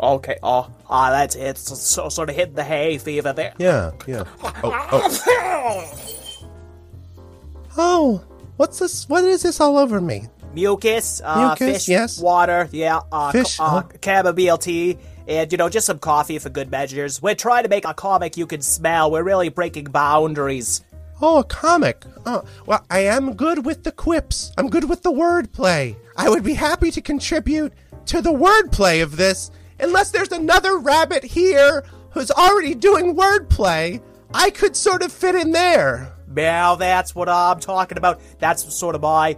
Okay, 0.00 0.36
oh, 0.42 0.70
ah, 0.88 1.10
that's 1.10 1.34
it. 1.34 1.42
It's 1.42 1.80
so, 1.80 2.08
sort 2.08 2.30
of 2.30 2.36
hit 2.36 2.54
the 2.54 2.62
hay 2.62 2.98
fever 2.98 3.32
there. 3.32 3.54
Yeah, 3.58 3.90
yeah. 4.06 4.24
Oh, 4.42 4.88
oh. 4.92 6.04
Oh, 7.80 8.24
what's 8.56 8.80
this? 8.80 9.08
What 9.08 9.22
is 9.22 9.42
this 9.42 9.60
all 9.60 9.78
over 9.78 10.00
me? 10.00 10.26
Mucus, 10.58 11.22
uh, 11.24 11.50
Mucus, 11.50 11.58
fish, 11.86 11.88
yes. 11.88 12.20
water, 12.20 12.68
yeah, 12.72 12.98
uh, 13.12 13.30
Fish, 13.30 13.58
co- 13.58 13.64
uh, 13.64 13.68
huh? 13.68 13.82
chamomile 14.04 14.58
tea, 14.58 14.98
and 15.28 15.52
you 15.52 15.56
know, 15.56 15.68
just 15.68 15.86
some 15.86 16.00
coffee 16.00 16.36
for 16.40 16.50
good 16.50 16.68
measures. 16.68 17.22
We're 17.22 17.36
trying 17.36 17.62
to 17.62 17.68
make 17.68 17.84
a 17.84 17.94
comic 17.94 18.36
you 18.36 18.44
can 18.44 18.60
smell. 18.60 19.12
We're 19.12 19.22
really 19.22 19.50
breaking 19.50 19.84
boundaries. 19.84 20.82
Oh, 21.22 21.38
a 21.38 21.44
comic. 21.44 22.02
Oh, 22.26 22.42
well, 22.66 22.84
I 22.90 23.00
am 23.00 23.34
good 23.34 23.64
with 23.64 23.84
the 23.84 23.92
quips. 23.92 24.50
I'm 24.58 24.68
good 24.68 24.88
with 24.88 25.02
the 25.04 25.12
wordplay. 25.12 25.94
I 26.16 26.28
would 26.28 26.42
be 26.42 26.54
happy 26.54 26.90
to 26.90 27.00
contribute 27.00 27.72
to 28.06 28.20
the 28.20 28.32
wordplay 28.32 29.00
of 29.00 29.16
this, 29.16 29.52
unless 29.78 30.10
there's 30.10 30.32
another 30.32 30.78
rabbit 30.78 31.22
here 31.22 31.84
who's 32.10 32.32
already 32.32 32.74
doing 32.74 33.14
wordplay. 33.14 34.02
I 34.34 34.50
could 34.50 34.74
sort 34.74 35.02
of 35.02 35.12
fit 35.12 35.36
in 35.36 35.52
there. 35.52 36.12
Now 36.26 36.74
that's 36.74 37.14
what 37.14 37.28
I'm 37.28 37.60
talking 37.60 37.96
about. 37.96 38.20
That's 38.40 38.74
sort 38.74 38.96
of 38.96 39.02
my 39.02 39.36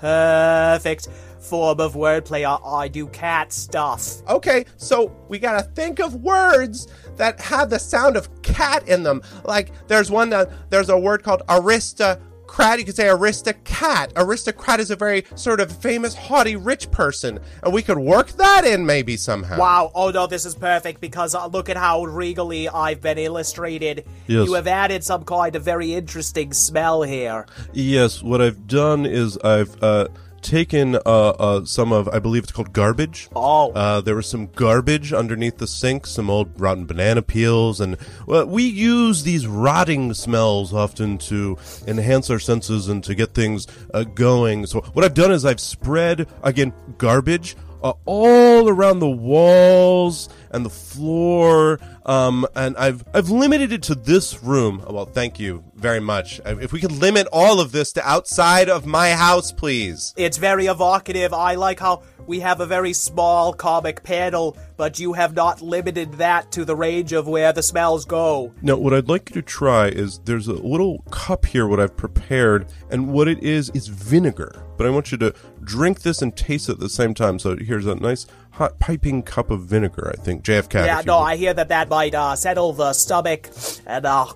perfect 0.00 1.08
form 1.40 1.80
of 1.80 1.94
wordplay. 1.94 2.44
I, 2.44 2.88
do 2.88 3.06
cat 3.08 3.52
stuff. 3.52 4.22
Okay, 4.28 4.64
so 4.76 5.14
we 5.28 5.38
gotta 5.38 5.62
think 5.62 6.00
of 6.00 6.14
words 6.16 6.88
that 7.16 7.40
have 7.40 7.70
the 7.70 7.78
sound 7.78 8.16
of 8.16 8.42
cat 8.42 8.86
in 8.88 9.02
them. 9.02 9.22
Like 9.44 9.72
there's 9.88 10.10
one 10.10 10.30
that 10.30 10.70
there's 10.70 10.88
a 10.88 10.98
word 10.98 11.22
called 11.22 11.42
aristocrat. 11.48 12.20
Aristocrat. 12.52 12.78
You 12.78 12.84
could 12.84 12.96
say 12.96 13.08
aristocrat. 13.08 14.12
Aristocrat 14.16 14.80
is 14.80 14.90
a 14.90 14.96
very 14.96 15.24
sort 15.34 15.60
of 15.60 15.72
famous, 15.72 16.14
haughty, 16.14 16.56
rich 16.56 16.90
person, 16.90 17.40
and 17.62 17.72
we 17.72 17.82
could 17.82 17.98
work 17.98 18.28
that 18.32 18.64
in 18.64 18.84
maybe 18.86 19.16
somehow. 19.16 19.58
Wow. 19.58 19.92
Oh 19.94 20.10
no, 20.10 20.26
this 20.26 20.44
is 20.44 20.54
perfect 20.54 21.00
because 21.00 21.34
uh, 21.34 21.46
look 21.46 21.68
at 21.68 21.76
how 21.76 22.04
regally 22.04 22.68
I've 22.68 23.00
been 23.00 23.18
illustrated. 23.18 24.04
Yes. 24.26 24.46
You 24.46 24.54
have 24.54 24.66
added 24.66 25.04
some 25.04 25.24
kind 25.24 25.56
of 25.56 25.62
very 25.62 25.94
interesting 25.94 26.52
smell 26.52 27.02
here. 27.02 27.46
Yes, 27.72 28.22
what 28.22 28.40
I've 28.40 28.66
done 28.66 29.06
is 29.06 29.38
I've 29.38 29.82
uh, 29.82 30.08
taken 30.42 30.96
uh, 30.96 30.98
uh, 31.06 31.64
some 31.64 31.92
of, 31.92 32.08
I 32.08 32.18
believe 32.18 32.42
it's 32.42 32.52
called 32.52 32.72
garbage. 32.72 33.28
Oh. 33.34 33.72
Uh, 33.72 34.00
there 34.00 34.14
was 34.14 34.26
some 34.26 34.48
garbage 34.48 35.12
underneath 35.12 35.58
the 35.58 35.66
sink, 35.66 36.06
some 36.06 36.28
old 36.28 36.60
rotten 36.60 36.86
banana 36.86 37.22
peels, 37.22 37.80
and 37.80 37.96
well, 38.26 38.46
we 38.46 38.64
use 38.64 39.22
these 39.22 39.46
rotting 39.46 40.14
smells 40.14 40.74
often 40.74 41.18
to 41.18 41.56
enhance 41.86 42.30
our 42.30 42.38
senses 42.38 42.88
and 42.88 43.02
to 43.04 43.14
get 43.14 43.34
things 43.34 43.66
uh, 43.94 44.04
going. 44.04 44.66
So 44.66 44.80
what 44.92 45.04
I've 45.04 45.14
done 45.14 45.32
is 45.32 45.44
I've 45.44 45.60
spread 45.60 46.28
again 46.42 46.72
garbage 46.98 47.56
uh, 47.82 47.94
all 48.04 48.68
around 48.68 49.00
the 49.00 49.10
walls 49.10 50.28
and 50.52 50.64
the 50.64 50.70
floor, 50.70 51.78
um, 52.06 52.46
and 52.54 52.76
I've 52.76 53.04
I've 53.14 53.30
limited 53.30 53.72
it 53.72 53.82
to 53.84 53.94
this 53.94 54.42
room. 54.42 54.84
Well, 54.88 55.06
thank 55.06 55.40
you 55.40 55.64
very 55.74 56.00
much. 56.00 56.40
Uh, 56.44 56.56
If 56.60 56.72
we 56.72 56.80
could 56.80 56.92
limit 56.92 57.26
all 57.32 57.60
of 57.60 57.72
this 57.72 57.92
to 57.94 58.08
outside 58.08 58.68
of 58.68 58.86
my 58.86 59.12
house, 59.12 59.52
please. 59.52 60.14
It's 60.16 60.38
very 60.38 60.66
evocative. 60.66 61.32
I 61.32 61.54
like 61.54 61.80
how 61.80 62.02
we 62.26 62.40
have 62.40 62.60
a 62.60 62.66
very 62.66 62.92
small 62.92 63.52
comic 63.52 64.02
panel, 64.04 64.56
but 64.76 64.98
you 65.00 65.14
have 65.14 65.34
not 65.34 65.60
limited 65.60 66.14
that 66.14 66.52
to 66.52 66.64
the 66.64 66.76
range 66.76 67.12
of 67.12 67.26
where 67.26 67.52
the 67.52 67.62
smells 67.62 68.04
go. 68.04 68.52
Now, 68.62 68.76
what 68.76 68.94
I'd 68.94 69.08
like 69.08 69.30
you 69.30 69.34
to 69.34 69.42
try 69.42 69.88
is 69.88 70.20
there's 70.24 70.46
a 70.48 70.52
little 70.52 71.00
cup 71.10 71.44
here, 71.46 71.66
what 71.66 71.80
I've 71.80 71.96
prepared, 71.96 72.66
and 72.90 73.08
what 73.12 73.26
it 73.26 73.42
is 73.42 73.70
is 73.70 73.88
vinegar. 73.88 74.62
But 74.82 74.88
I 74.88 74.90
want 74.90 75.12
you 75.12 75.18
to 75.18 75.32
drink 75.62 76.02
this 76.02 76.22
and 76.22 76.36
taste 76.36 76.68
it 76.68 76.72
at 76.72 76.78
the 76.80 76.88
same 76.88 77.14
time. 77.14 77.38
So 77.38 77.54
here's 77.56 77.86
a 77.86 77.94
nice 77.94 78.26
hot 78.50 78.80
piping 78.80 79.22
cup 79.22 79.48
of 79.52 79.60
vinegar, 79.60 80.12
I 80.12 80.20
think. 80.20 80.42
JFK. 80.42 80.84
yeah, 80.86 81.02
no, 81.06 81.18
would. 81.20 81.24
I 81.24 81.36
hear 81.36 81.54
that 81.54 81.68
that 81.68 81.88
might 81.88 82.16
uh, 82.16 82.34
settle 82.34 82.72
the 82.72 82.92
stomach 82.92 83.48
and 83.86 84.04
uh. 84.04 84.26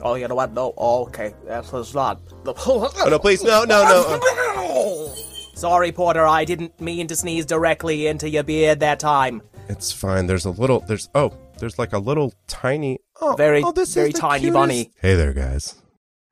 Oh, 0.00 0.14
you 0.14 0.28
know 0.28 0.36
what? 0.36 0.52
No. 0.52 0.72
Oh, 0.76 1.02
okay. 1.06 1.34
That's 1.46 1.72
it's 1.72 1.94
not. 1.94 2.20
Oh, 2.46 3.08
no, 3.08 3.18
please. 3.18 3.42
No, 3.42 3.64
no, 3.64 3.82
no. 3.84 5.14
Sorry, 5.54 5.90
Porter. 5.90 6.28
I 6.28 6.44
didn't 6.44 6.80
mean 6.80 7.08
to 7.08 7.16
sneeze 7.16 7.44
directly 7.44 8.06
into 8.06 8.30
your 8.30 8.44
beard 8.44 8.78
that 8.80 9.00
time. 9.00 9.42
It's 9.68 9.90
fine. 9.90 10.28
There's 10.28 10.44
a 10.44 10.50
little. 10.50 10.78
There's 10.78 11.08
oh. 11.16 11.36
There's 11.58 11.76
like 11.76 11.92
a 11.92 11.98
little 11.98 12.32
tiny. 12.46 13.00
Oh, 13.20 13.34
Very, 13.36 13.64
oh, 13.64 13.72
this 13.72 13.94
very 13.94 14.10
is 14.10 14.14
tiny 14.14 14.42
cutest- 14.42 14.54
bunny. 14.54 14.90
Hey 15.00 15.16
there, 15.16 15.32
guys. 15.32 15.81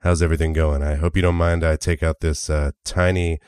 How's 0.02 0.23
everything 0.23 0.54
going? 0.54 0.83
I 0.83 0.95
hope 0.95 1.14
you 1.14 1.21
don't 1.21 1.35
mind. 1.35 1.62
I 1.62 1.76
take 1.76 2.02
out 2.02 2.21
this 2.21 2.49
uh, 2.49 2.71
tiny, 2.85 3.38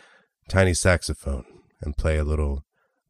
tiny 0.51 0.75
saxophone 0.75 1.47
and 1.81 1.97
play 1.97 2.19
a 2.19 2.25
little, 2.25 2.63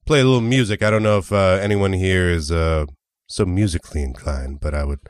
play 0.07 0.21
a 0.21 0.25
little 0.25 0.41
music. 0.41 0.81
I 0.81 0.91
don't 0.91 1.03
know 1.03 1.19
if 1.19 1.33
uh, 1.33 1.59
anyone 1.61 1.93
here 1.93 2.31
is 2.31 2.53
uh, 2.53 2.87
so 3.27 3.45
musically 3.45 4.01
inclined, 4.01 4.61
but 4.61 4.75
I 4.75 4.85
would 4.85 5.01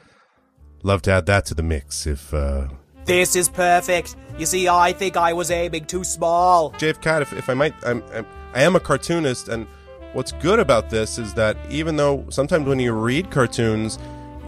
love 0.83 1.03
to 1.03 1.12
add 1.12 1.27
that 1.27 1.45
to 1.47 1.55
the 1.55 1.62
mix. 1.62 2.07
If 2.07 2.33
uh, 2.33 2.69
This 3.05 3.37
is 3.37 3.51
perfect. 3.51 4.17
You 4.39 4.47
see, 4.47 4.67
I 4.67 4.95
think 4.95 5.19
I 5.19 5.35
was 5.35 5.51
aiming 5.51 5.85
too 5.85 6.03
small. 6.03 6.73
JF 6.73 7.03
Cat, 7.03 7.21
if, 7.21 7.35
if 7.35 7.51
I 7.51 7.55
might, 7.55 7.75
I'm, 7.85 8.03
I'm 8.15 8.27
I 8.55 8.62
am 8.62 8.77
a 8.77 8.81
cartoonist, 8.81 9.49
and 9.49 9.67
what's 10.15 10.33
good 10.33 10.59
about 10.59 10.89
this 10.89 11.19
is 11.19 11.35
that 11.35 11.59
even 11.71 11.97
though 11.97 12.25
sometimes 12.31 12.67
when 12.67 12.81
you 12.81 12.93
read 12.93 13.31
cartoons, 13.31 13.99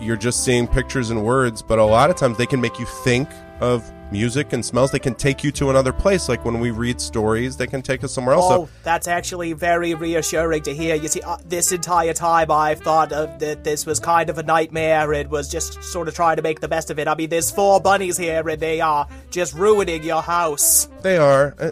you're 0.01 0.17
just 0.17 0.43
seeing 0.43 0.67
pictures 0.67 1.11
and 1.11 1.23
words, 1.23 1.61
but 1.61 1.79
a 1.79 1.85
lot 1.85 2.09
of 2.09 2.17
times 2.17 2.39
they 2.39 2.47
can 2.47 2.63
make 2.63 2.79
you 2.79 2.87
think 2.87 3.29
of 3.61 3.91
music 4.13 4.53
and 4.53 4.65
smells. 4.65 4.91
They 4.91 4.99
can 4.99 5.15
take 5.15 5.43
you 5.43 5.51
to 5.53 5.71
another 5.71 5.93
place. 5.93 6.29
Like 6.29 6.45
when 6.45 6.61
we 6.61 6.71
read 6.71 7.01
stories, 7.01 7.57
they 7.57 7.67
can 7.67 7.83
take 7.83 8.05
us 8.05 8.13
somewhere 8.13 8.35
else. 8.35 8.45
Oh, 8.49 8.67
So 8.67 8.71
that's 8.83 9.09
actually 9.09 9.53
very 9.55 9.95
reassuring 9.95 10.63
to 10.65 10.75
hear. 10.75 10.95
You 10.95 11.09
see, 11.09 11.21
uh, 11.23 11.39
this 11.45 11.73
entire 11.73 12.13
time 12.13 12.51
I've 12.51 12.81
thought 12.81 13.13
of 13.13 13.39
that 13.41 13.65
this 13.65 13.87
was 13.87 13.99
kind 13.99 14.31
of 14.31 14.39
a 14.39 14.43
nightmare 14.43 15.13
and 15.13 15.31
was 15.31 15.49
just 15.49 15.83
sort 15.83 16.07
of 16.09 16.15
trying 16.15 16.37
to 16.37 16.43
make 16.43 16.61
the 16.61 16.69
best 16.69 16.91
of 16.91 16.99
it. 16.99 17.09
I 17.09 17.15
mean, 17.15 17.31
there's 17.31 17.51
four 17.51 17.81
bunnies 17.81 18.17
here 18.17 18.49
and 18.49 18.61
they 18.61 18.81
are 18.81 19.09
just 19.31 19.55
ruining 19.55 20.05
your 20.05 20.23
house. 20.23 20.89
they 21.03 21.17
are, 21.17 21.55
uh, 21.59 21.71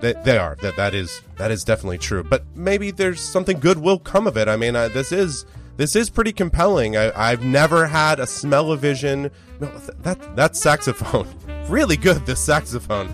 they, 0.00 0.14
they 0.24 0.38
are. 0.38 0.56
That 0.62 0.76
that 0.76 0.94
is 0.94 1.20
that 1.36 1.50
is 1.50 1.64
definitely 1.64 1.98
true. 1.98 2.22
But 2.22 2.44
maybe 2.54 2.90
there's 2.90 3.20
something 3.20 3.58
good 3.58 3.78
will 3.78 3.98
come 3.98 4.26
of 4.26 4.36
it. 4.36 4.48
I 4.48 4.56
mean, 4.56 4.74
this 4.74 5.12
is. 5.12 5.44
This 5.76 5.96
is 5.96 6.10
pretty 6.10 6.32
compelling. 6.32 6.94
I, 6.98 7.30
I've 7.30 7.42
never 7.42 7.86
had 7.86 8.20
a 8.20 8.26
smell-o-vision. 8.26 9.30
No, 9.60 9.68
th- 9.70 9.90
that 10.02 10.36
that 10.36 10.56
saxophone, 10.56 11.28
really 11.68 11.96
good. 11.96 12.24
This 12.26 12.40
saxophone. 12.40 13.12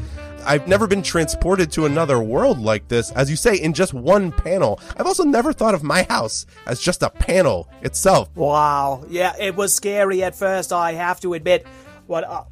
I've 0.49 0.69
never 0.69 0.87
been 0.87 1.03
transported 1.03 1.73
to 1.73 1.87
another 1.87 2.21
world 2.21 2.61
like 2.61 2.87
this, 2.87 3.11
as 3.13 3.29
you 3.29 3.35
say, 3.35 3.57
in 3.57 3.73
just 3.73 3.93
one 3.93 4.31
panel. 4.31 4.79
I've 4.97 5.07
also 5.07 5.25
never 5.25 5.53
thought 5.53 5.75
of 5.75 5.83
my 5.83 6.05
house 6.05 6.47
as 6.69 6.79
just 6.81 7.03
a 7.03 7.11
panel 7.11 7.69
itself. 7.83 8.29
Wow. 8.37 9.05
Yeah, 9.09 9.35
it 9.41 9.57
was 9.57 9.75
scary 9.75 10.23
at 10.23 10.37
first, 10.37 10.73
I 10.73 10.93
have 10.93 11.19
to 11.23 11.35
admit. 11.35 11.67
What, 12.07 12.23
uh, 12.23 12.45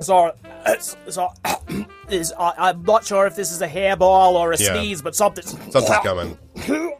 sorry, 0.00 0.32
so, 0.80 1.28
is, 2.10 2.32
uh, 2.36 2.52
I'm 2.58 2.82
not 2.82 3.04
sure 3.06 3.24
if 3.28 3.36
this 3.36 3.52
is 3.52 3.62
a 3.62 3.68
hairball 3.68 4.32
or 4.32 4.50
a 4.50 4.56
Yeah. 4.58 4.72
sneeze, 4.74 5.00
but 5.00 5.14
something. 5.14 5.44
Something's 5.46 5.98
coming. 6.02 6.36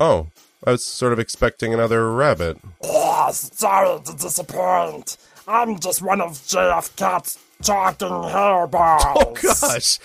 Oh, 0.00 0.26
I 0.66 0.72
was 0.72 0.84
sort 0.84 1.12
of 1.12 1.18
expecting 1.18 1.74
another 1.74 2.10
rabbit. 2.10 2.58
Oh, 2.82 3.30
sorry 3.32 4.00
to 4.00 4.12
disappoint. 4.14 5.16
I'm 5.46 5.78
just 5.78 6.00
one 6.00 6.20
of 6.22 6.32
JF 6.32 6.96
Cat's 6.96 7.38
talking 7.62 8.08
hairballs. 8.08 9.00
Oh 9.16 9.34
gosh! 9.34 9.98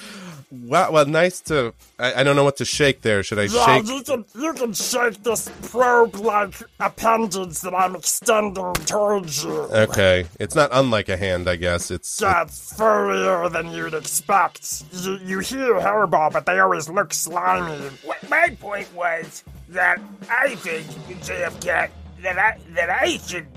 Wow. 0.52 0.92
Well, 0.92 1.06
nice 1.06 1.42
to. 1.42 1.74
I, 2.00 2.22
I 2.22 2.24
don't 2.24 2.36
know 2.36 2.44
what 2.44 2.58
to 2.58 2.66
shake 2.66 3.02
there. 3.02 3.22
Should 3.22 3.38
I 3.40 3.44
Yeah, 3.44 3.66
shake? 3.82 3.88
you 3.88 4.02
can 4.04 4.26
you 4.36 4.54
can 4.54 4.74
shake 4.74 5.22
this 5.24 5.50
probe-like 5.70 6.56
appendage 6.80 7.60
that 7.62 7.74
I'm 7.76 7.96
extending 7.96 8.74
towards 8.74 9.44
you. 9.44 9.52
Okay, 9.72 10.26
it's 10.40 10.56
not 10.56 10.70
unlike 10.74 11.08
a 11.10 11.18
hand, 11.18 11.48
I 11.48 11.56
guess. 11.56 11.92
It's 11.92 12.20
Yeah, 12.20 12.44
it's 12.44 12.76
furrier 12.76 13.48
than 13.50 13.72
you'd 13.72 13.94
expect. 13.94 14.84
You, 14.92 15.18
you 15.24 15.40
hear 15.40 15.76
hairball, 15.76 16.34
but 16.34 16.46
they 16.48 16.60
always 16.60 16.90
look 16.90 17.14
slimy. 17.14 17.78
What 18.04 18.28
my 18.30 18.56
point 18.60 18.92
was 18.96 19.44
that 19.70 20.02
I 20.30 20.56
think 20.56 20.88
JFK 21.22 21.90
that 22.24 22.38
I 22.40 22.58
that 22.74 22.90
I 22.90 23.18
should 23.18 23.48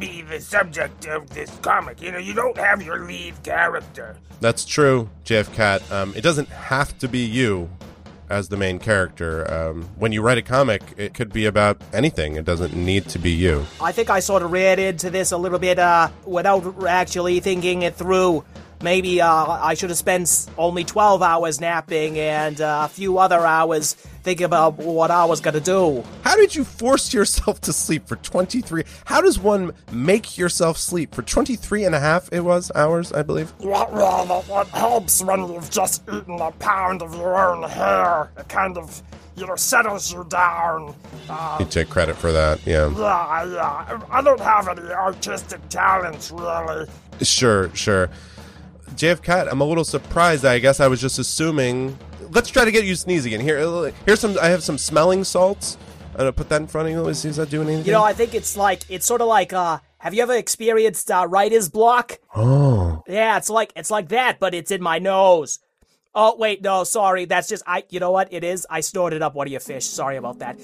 be 0.00 0.22
the 0.22 0.40
subject 0.40 1.06
of 1.06 1.28
this 1.30 1.50
comic. 1.58 2.00
You 2.02 2.10
know, 2.12 2.18
you 2.18 2.34
don't 2.34 2.56
have 2.56 2.82
your 2.82 3.04
lead 3.04 3.34
character. 3.44 4.16
that's 4.40 4.64
true, 4.64 5.08
JF 5.24 5.52
Cat. 5.54 5.92
Um, 5.92 6.14
it 6.16 6.22
doesn't 6.22 6.48
have 6.48 6.98
to 6.98 7.08
be 7.08 7.20
you 7.20 7.68
as 8.30 8.48
the 8.48 8.56
main 8.56 8.78
character. 8.78 9.52
Um, 9.52 9.82
when 9.98 10.12
you 10.12 10.22
write 10.22 10.38
a 10.38 10.42
comic, 10.42 10.82
it 10.96 11.14
could 11.14 11.32
be 11.32 11.46
about 11.46 11.80
anything. 11.92 12.36
It 12.36 12.44
doesn't 12.44 12.74
need 12.74 13.08
to 13.10 13.18
be 13.18 13.30
you. 13.30 13.66
I 13.80 13.92
think 13.92 14.08
I 14.08 14.20
sort 14.20 14.42
of 14.42 14.52
read 14.52 14.78
into 14.78 15.10
this 15.10 15.32
a 15.32 15.36
little 15.36 15.58
bit 15.58 15.78
uh, 15.78 16.08
without 16.24 16.86
actually 16.86 17.40
thinking 17.40 17.82
it 17.82 17.94
through. 17.96 18.44
Maybe 18.82 19.20
uh, 19.20 19.28
I 19.46 19.74
should 19.74 19.90
have 19.90 19.98
spent 19.98 20.46
only 20.56 20.84
12 20.84 21.20
hours 21.22 21.60
napping 21.60 22.18
and 22.18 22.58
uh, 22.60 22.82
a 22.86 22.88
few 22.88 23.18
other 23.18 23.40
hours 23.40 23.92
thinking 24.22 24.44
about 24.46 24.78
what 24.78 25.10
I 25.10 25.26
was 25.26 25.40
going 25.40 25.54
to 25.54 25.60
do. 25.60 26.02
How 26.22 26.34
did 26.36 26.54
you 26.54 26.64
force 26.64 27.12
yourself 27.14 27.60
to 27.62 27.72
sleep 27.74 28.06
for 28.08 28.16
23? 28.16 28.84
How 29.04 29.20
does 29.20 29.38
one 29.38 29.72
make 29.92 30.38
yourself 30.38 30.78
sleep 30.78 31.14
for 31.14 31.20
23 31.22 31.84
and 31.84 31.94
a 31.94 32.00
half, 32.00 32.32
it 32.32 32.40
was, 32.40 32.72
hours, 32.74 33.12
I 33.12 33.22
believe? 33.22 33.52
Yeah, 33.60 33.84
well, 33.90 34.24
that, 34.24 34.46
that 34.48 34.66
helps 34.68 35.22
when 35.22 35.40
you've 35.52 35.70
just 35.70 36.02
eaten 36.10 36.40
a 36.40 36.50
pound 36.52 37.02
of 37.02 37.14
your 37.14 37.36
own 37.38 37.68
hair. 37.68 38.30
It 38.38 38.48
kind 38.48 38.78
of, 38.78 39.02
you 39.36 39.46
know, 39.46 39.56
settles 39.56 40.10
you 40.10 40.24
down. 40.30 40.94
Uh, 41.28 41.58
You 41.60 41.66
take 41.66 41.90
credit 41.90 42.16
for 42.16 42.32
that, 42.32 42.66
yeah. 42.66 42.88
yeah, 42.96 43.44
yeah. 43.44 44.00
I 44.10 44.22
don't 44.22 44.40
have 44.40 44.68
any 44.68 44.88
artistic 44.90 45.66
talents, 45.68 46.30
really. 46.30 46.86
Sure, 47.20 47.74
sure. 47.74 48.08
JF 48.96 49.22
Cat, 49.22 49.48
I'm 49.50 49.60
a 49.60 49.64
little 49.64 49.84
surprised. 49.84 50.44
I 50.44 50.58
guess 50.58 50.80
I 50.80 50.88
was 50.88 51.00
just 51.00 51.18
assuming. 51.18 51.98
Let's 52.30 52.48
try 52.48 52.64
to 52.64 52.70
get 52.70 52.84
you 52.84 52.94
sneeze 52.94 53.26
again. 53.26 53.40
Here, 53.40 53.58
here's 54.06 54.20
some. 54.20 54.36
I 54.40 54.48
have 54.48 54.62
some 54.62 54.78
smelling 54.78 55.24
salts. 55.24 55.76
I'm 56.12 56.18
gonna 56.18 56.32
put 56.32 56.48
that 56.48 56.60
in 56.60 56.66
front 56.66 56.88
of 56.88 56.94
you. 56.94 57.08
Is, 57.08 57.24
is 57.24 57.36
that 57.36 57.50
doing 57.50 57.68
anything? 57.68 57.86
You 57.86 57.92
know, 57.92 58.04
I 58.04 58.12
think 58.12 58.34
it's 58.34 58.56
like, 58.56 58.82
it's 58.88 59.06
sort 59.06 59.20
of 59.20 59.28
like, 59.28 59.52
uh, 59.52 59.78
have 59.98 60.12
you 60.12 60.22
ever 60.22 60.34
experienced 60.34 61.10
uh, 61.10 61.26
writer's 61.28 61.68
block? 61.68 62.18
oh, 62.34 63.02
Yeah, 63.06 63.36
it's 63.36 63.48
like, 63.48 63.72
it's 63.76 63.90
like 63.90 64.08
that, 64.08 64.38
but 64.38 64.52
it's 64.52 64.70
in 64.70 64.82
my 64.82 64.98
nose. 64.98 65.60
Oh, 66.14 66.36
wait, 66.36 66.60
no, 66.62 66.82
sorry, 66.82 67.26
that's 67.26 67.48
just, 67.48 67.62
I, 67.66 67.84
you 67.88 68.00
know 68.00 68.10
what, 68.10 68.32
it 68.32 68.42
is, 68.42 68.66
I 68.68 68.80
snorted 68.80 69.22
up 69.22 69.34
one 69.34 69.46
of 69.46 69.52
your 69.52 69.60
fish, 69.60 69.86
sorry 69.86 70.16
about 70.16 70.40
that. 70.40 70.58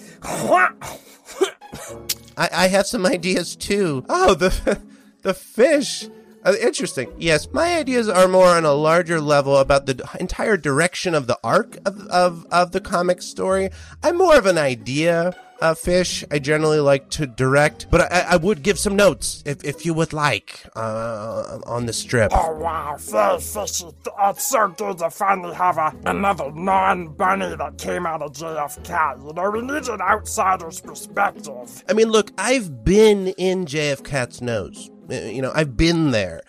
I, 2.36 2.48
I 2.52 2.66
have 2.68 2.86
some 2.86 3.06
ideas 3.06 3.54
too. 3.54 4.04
Oh, 4.08 4.34
the 4.34 4.80
the 5.22 5.34
fish. 5.34 6.08
Uh, 6.46 6.54
interesting. 6.60 7.12
Yes, 7.18 7.48
my 7.52 7.76
ideas 7.76 8.08
are 8.08 8.28
more 8.28 8.46
on 8.46 8.64
a 8.64 8.72
larger 8.72 9.20
level 9.20 9.56
about 9.56 9.86
the 9.86 9.94
d- 9.94 10.04
entire 10.20 10.56
direction 10.56 11.12
of 11.12 11.26
the 11.26 11.36
arc 11.42 11.76
of, 11.84 12.06
of, 12.06 12.46
of 12.52 12.70
the 12.70 12.80
comic 12.80 13.20
story. 13.20 13.68
I'm 14.04 14.16
more 14.16 14.36
of 14.36 14.46
an 14.46 14.56
idea 14.56 15.34
uh, 15.60 15.74
fish. 15.74 16.24
I 16.30 16.38
generally 16.38 16.78
like 16.78 17.10
to 17.10 17.26
direct, 17.26 17.88
but 17.90 18.12
I, 18.12 18.20
I 18.30 18.36
would 18.36 18.62
give 18.62 18.78
some 18.78 18.94
notes 18.94 19.42
if, 19.44 19.64
if 19.64 19.84
you 19.84 19.92
would 19.94 20.12
like 20.12 20.64
uh, 20.76 21.58
on 21.66 21.86
the 21.86 21.92
strip. 21.92 22.30
Oh 22.32 22.56
wow, 22.56 22.96
very 22.96 23.40
fishy. 23.40 23.86
It's 24.26 24.46
so 24.46 24.68
good 24.68 24.98
to 24.98 25.10
finally 25.10 25.54
have 25.54 25.78
a, 25.78 25.92
another 26.04 26.52
non-bunny 26.52 27.56
that 27.56 27.76
came 27.78 28.06
out 28.06 28.22
of 28.22 28.32
JFK. 28.34 29.26
You 29.26 29.32
know, 29.32 29.50
we 29.50 29.62
need 29.62 29.88
an 29.88 30.00
outsider's 30.00 30.80
perspective. 30.80 31.82
I 31.88 31.92
mean, 31.92 32.10
look, 32.10 32.30
I've 32.38 32.84
been 32.84 33.28
in 33.28 33.66
JF 33.66 34.04
Cat's 34.04 34.40
nose. 34.40 34.90
Uh, 35.10 35.14
You 35.14 35.42
know, 35.42 35.52
I've 35.54 35.76
been 35.76 36.10
there. 36.10 36.42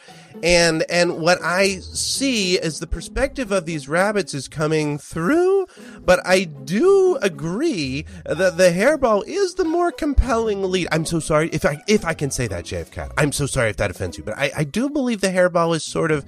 And 0.44 0.84
and 0.90 1.18
what 1.18 1.40
I 1.42 1.80
see 1.80 2.60
is 2.60 2.80
the 2.80 2.86
perspective 2.86 3.52
of 3.52 3.66
these 3.66 3.90
rabbits 3.90 4.36
is 4.36 4.48
coming 4.48 5.00
through, 5.00 5.66
but 6.06 6.20
I 6.26 6.44
do 6.44 7.18
agree 7.24 8.06
that 8.24 8.58
the 8.58 8.70
hairball 8.70 9.24
is 9.26 9.56
the 9.56 9.66
more 9.66 9.92
compelling 9.92 10.62
lead. 10.62 10.90
I'm 10.92 11.06
so 11.06 11.20
sorry 11.20 11.50
if 11.52 11.66
I 11.66 11.82
if 11.88 12.06
I 12.06 12.14
can 12.14 12.30
say 12.30 12.46
that, 12.48 12.66
JF 12.66 12.92
Cat. 12.92 13.14
I'm 13.18 13.32
so 13.32 13.48
sorry 13.48 13.72
if 13.72 13.78
that 13.78 13.90
offends 13.90 14.18
you, 14.20 14.24
but 14.24 14.38
I, 14.38 14.52
I 14.58 14.64
do 14.64 14.90
believe 14.90 15.22
the 15.22 15.30
hairball 15.30 15.76
is 15.76 15.84
sort 15.84 16.12
of 16.12 16.24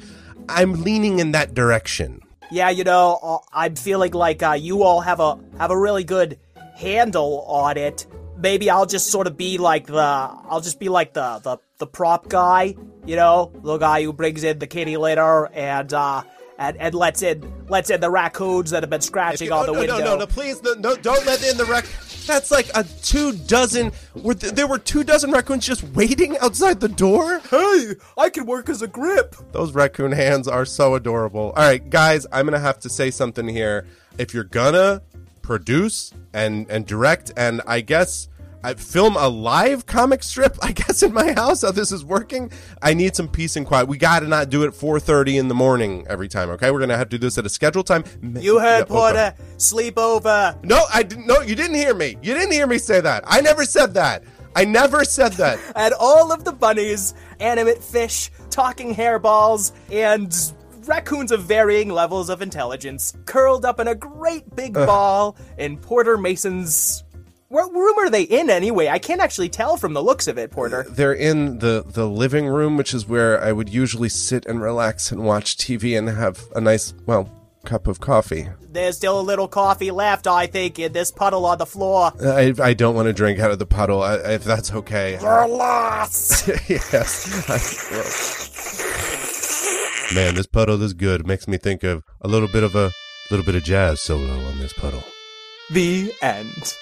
I'm 0.48 0.81
leaning 0.83 1.19
in 1.19 1.31
that 1.33 1.53
direction. 1.53 2.21
Yeah, 2.51 2.71
you 2.71 2.83
know, 2.83 3.19
uh, 3.21 3.38
I'm 3.53 3.75
feeling 3.75 4.13
like 4.13 4.41
uh, 4.41 4.53
you 4.53 4.81
all 4.81 5.01
have 5.01 5.19
a 5.19 5.38
have 5.59 5.69
a 5.69 5.77
really 5.77 6.03
good 6.03 6.39
handle 6.75 7.43
on 7.48 7.77
it. 7.77 8.07
Maybe 8.39 8.69
I'll 8.69 8.86
just 8.86 9.12
sort 9.12 9.27
of 9.27 9.36
be 9.38 9.58
like 9.58 9.88
the 9.88 10.00
I'll 10.01 10.62
just 10.62 10.79
be 10.79 10.89
like 10.89 11.13
the 11.13 11.39
the, 11.39 11.58
the 11.77 11.88
prop 11.88 12.29
guy, 12.29 12.75
you 13.05 13.15
know, 13.15 13.51
the 13.63 13.77
guy 13.77 14.03
who 14.03 14.13
brings 14.13 14.43
in 14.43 14.60
the 14.60 14.67
kitty 14.67 14.98
litter 14.98 15.48
and 15.53 15.93
uh 15.93 16.24
and, 16.58 16.77
and 16.77 16.93
lets 16.93 17.22
in 17.22 17.65
lets 17.69 17.89
in 17.89 18.01
the 18.01 18.10
raccoons 18.10 18.72
that 18.72 18.84
have 18.84 18.89
been 18.89 19.01
scratching 19.01 19.51
on 19.51 19.65
no, 19.65 19.65
the 19.65 19.72
no, 19.74 19.79
window. 19.79 19.98
No, 20.00 20.05
no, 20.05 20.17
no, 20.17 20.27
please, 20.27 20.62
no, 20.62 20.74
no, 20.74 20.96
don't 20.96 21.25
let 21.25 21.43
in 21.43 21.58
the 21.58 21.65
rec. 21.65 21.86
That's 22.27 22.51
like 22.51 22.69
a 22.75 22.84
two 23.01 23.31
dozen. 23.31 23.91
Were 24.13 24.36
th- 24.36 24.53
there 24.53 24.67
were 24.67 24.77
two 24.77 25.03
dozen 25.03 25.31
raccoons 25.31 25.65
just 25.65 25.84
waiting 25.96 26.38
outside 26.38 26.79
the 26.79 26.89
door? 26.89 27.39
Hey, 27.50 27.96
I 28.17 28.29
can 28.29 28.46
work 28.46 28.69
as 28.69 28.81
a 28.81 28.88
grip. 28.88 29.36
Those 29.51 29.74
raccoon 29.74 30.12
hands 30.12 30.48
are 30.48 30.65
so 30.65 30.96
adorable. 30.96 31.53
All 31.55 31.63
right, 31.63 31.89
guys, 31.89 32.27
I'm 32.31 32.46
gonna 32.46 32.60
have 32.60 32.79
to 32.81 32.89
say 32.89 33.10
something 33.10 33.48
here. 33.48 33.88
If 34.17 34.34
you're 34.34 34.43
gonna 34.43 35.01
produce 35.41 36.13
and 36.34 36.69
and 36.69 36.86
direct, 36.86 37.31
and 37.36 37.62
I 37.65 37.81
guess. 37.81 38.28
I 38.63 38.73
film 38.73 39.15
a 39.15 39.27
live 39.29 39.85
comic 39.85 40.21
strip, 40.21 40.57
I 40.61 40.71
guess, 40.73 41.01
in 41.01 41.13
my 41.13 41.31
house. 41.33 41.61
How 41.61 41.71
this 41.71 41.91
is 41.91 42.03
working? 42.03 42.51
I 42.81 42.93
need 42.93 43.15
some 43.15 43.27
peace 43.29 43.55
and 43.55 43.65
quiet. 43.65 43.87
We 43.87 43.97
got 43.97 44.19
to 44.19 44.27
not 44.27 44.49
do 44.49 44.63
it 44.63 44.71
4:30 44.73 45.37
in 45.37 45.47
the 45.47 45.55
morning 45.55 46.05
every 46.09 46.27
time. 46.27 46.49
Okay, 46.51 46.69
we're 46.71 46.79
gonna 46.81 46.97
have 46.97 47.09
to 47.09 47.17
do 47.17 47.25
this 47.27 47.37
at 47.37 47.45
a 47.45 47.49
scheduled 47.49 47.87
time. 47.87 48.03
You 48.21 48.59
heard 48.59 48.79
Yeah, 48.79 48.85
Porter 48.85 49.33
sleep 49.57 49.97
over. 49.97 50.57
no, 50.63 50.83
I 50.93 51.03
didn't. 51.03 51.25
No, 51.25 51.39
you 51.41 51.55
didn't 51.55 51.75
hear 51.75 51.93
me. 51.93 52.17
You 52.21 52.33
didn't 52.33 52.51
hear 52.51 52.67
me 52.67 52.77
say 52.79 52.99
that. 52.99 53.23
I 53.27 53.39
never 53.41 53.63
said 53.63 53.93
that. 53.93 54.23
I 54.55 54.65
never 54.65 55.05
said 55.05 55.33
that. 55.33 55.59
and 55.75 55.93
all 55.93 56.31
of 56.33 56.43
the 56.43 56.51
bunnies, 56.51 57.13
animate 57.39 57.81
fish, 57.81 58.29
talking 58.49 58.93
hairballs, 58.93 59.71
and 59.91 60.35
raccoons 60.85 61.31
of 61.31 61.43
varying 61.43 61.89
levels 61.89 62.29
of 62.29 62.41
intelligence 62.41 63.13
curled 63.25 63.63
up 63.63 63.79
in 63.79 63.87
a 63.87 63.95
great 63.95 64.55
big 64.55 64.73
ball 64.73 65.37
in 65.57 65.77
Porter 65.77 66.17
Mason's. 66.17 67.03
What 67.49 67.73
room 67.73 67.95
are 67.97 68.11
they 68.11 68.21
in 68.21 68.51
anyway? 68.51 68.89
I 68.89 68.99
can't 68.99 69.19
actually 69.19 69.49
tell 69.49 69.75
from 69.75 69.93
the 69.93 70.03
looks 70.03 70.27
of 70.27 70.37
it, 70.37 70.51
Porter. 70.51 70.85
Uh, 70.87 70.91
they're 70.91 71.13
in 71.13 71.57
the 71.57 71.83
the 71.83 72.07
living 72.07 72.45
room, 72.45 72.77
which 72.77 72.93
is 72.93 73.07
where 73.07 73.43
I 73.43 73.51
would 73.51 73.69
usually 73.69 74.09
sit 74.09 74.45
and 74.45 74.61
relax 74.61 75.11
and 75.11 75.23
watch 75.23 75.57
TV 75.57 75.97
and 75.97 76.07
have 76.09 76.47
a 76.55 76.61
nice, 76.61 76.93
well, 77.07 77.27
cup 77.65 77.87
of 77.87 77.99
coffee. 77.99 78.47
There's 78.71 78.97
still 78.97 79.19
a 79.19 79.23
little 79.23 79.47
coffee 79.47 79.89
left, 79.89 80.27
I 80.27 80.45
think, 80.45 80.77
in 80.77 80.93
this 80.93 81.09
puddle 81.09 81.43
on 81.47 81.57
the 81.57 81.65
floor. 81.65 82.11
I, 82.23 82.53
I 82.61 82.75
don't 82.75 82.93
want 82.93 83.07
to 83.07 83.13
drink 83.13 83.39
out 83.39 83.49
of 83.49 83.57
the 83.57 83.65
puddle, 83.65 84.03
I, 84.03 84.17
if 84.17 84.43
that's 84.43 84.71
okay. 84.71 85.17
You're 85.19 85.47
lost. 85.47 86.47
yes. 86.69 87.49
Man, 90.13 90.35
this 90.35 90.45
puddle 90.45 90.79
is 90.83 90.93
good. 90.93 91.25
Makes 91.25 91.47
me 91.47 91.57
think 91.57 91.83
of 91.83 92.03
a 92.21 92.27
little 92.27 92.47
bit 92.47 92.61
of 92.61 92.75
a 92.75 92.91
little 93.31 93.45
bit 93.45 93.55
of 93.55 93.63
jazz 93.63 94.01
solo 94.01 94.33
on 94.45 94.59
this 94.59 94.73
puddle. 94.73 95.03
The 95.71 96.13
end. 96.21 96.77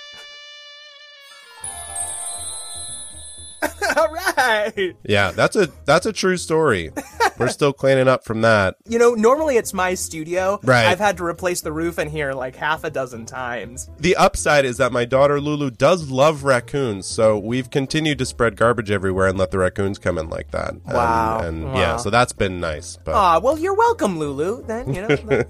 Right. 4.37 4.95
Yeah, 5.03 5.31
that's 5.31 5.55
a 5.55 5.67
that's 5.85 6.05
a 6.05 6.13
true 6.13 6.37
story. 6.37 6.91
We're 7.37 7.49
still 7.49 7.73
cleaning 7.73 8.07
up 8.07 8.23
from 8.23 8.41
that. 8.41 8.75
You 8.87 8.97
know, 8.99 9.13
normally 9.13 9.57
it's 9.57 9.73
my 9.73 9.93
studio. 9.93 10.59
Right. 10.63 10.85
I've 10.87 10.99
had 10.99 11.17
to 11.17 11.23
replace 11.23 11.61
the 11.61 11.71
roof 11.71 11.99
in 11.99 12.09
here 12.09 12.33
like 12.33 12.55
half 12.55 12.83
a 12.83 12.89
dozen 12.89 13.25
times. 13.25 13.89
The 13.99 14.15
upside 14.15 14.65
is 14.65 14.77
that 14.77 14.91
my 14.91 15.05
daughter 15.05 15.39
Lulu 15.39 15.69
does 15.71 16.09
love 16.09 16.43
raccoons, 16.43 17.05
so 17.05 17.37
we've 17.37 17.69
continued 17.69 18.17
to 18.19 18.25
spread 18.25 18.55
garbage 18.57 18.89
everywhere 18.91 19.27
and 19.27 19.37
let 19.37 19.51
the 19.51 19.59
raccoons 19.59 19.97
come 19.99 20.17
in 20.17 20.29
like 20.29 20.51
that. 20.51 20.69
And- 20.71 20.81
Wow. 20.87 21.39
And, 21.39 21.65
Wow. 21.65 21.75
yeah, 21.77 21.97
so 21.97 22.09
that's 22.09 22.33
been 22.33 22.59
nice. 22.59 22.97
But 23.03 23.13
Ah, 23.15 23.39
well, 23.39 23.57
you're 23.57 23.75
welcome, 23.75 24.17
Lulu. 24.19 24.63
Then 24.65 24.93
you 24.93 25.07
know, 25.07 25.43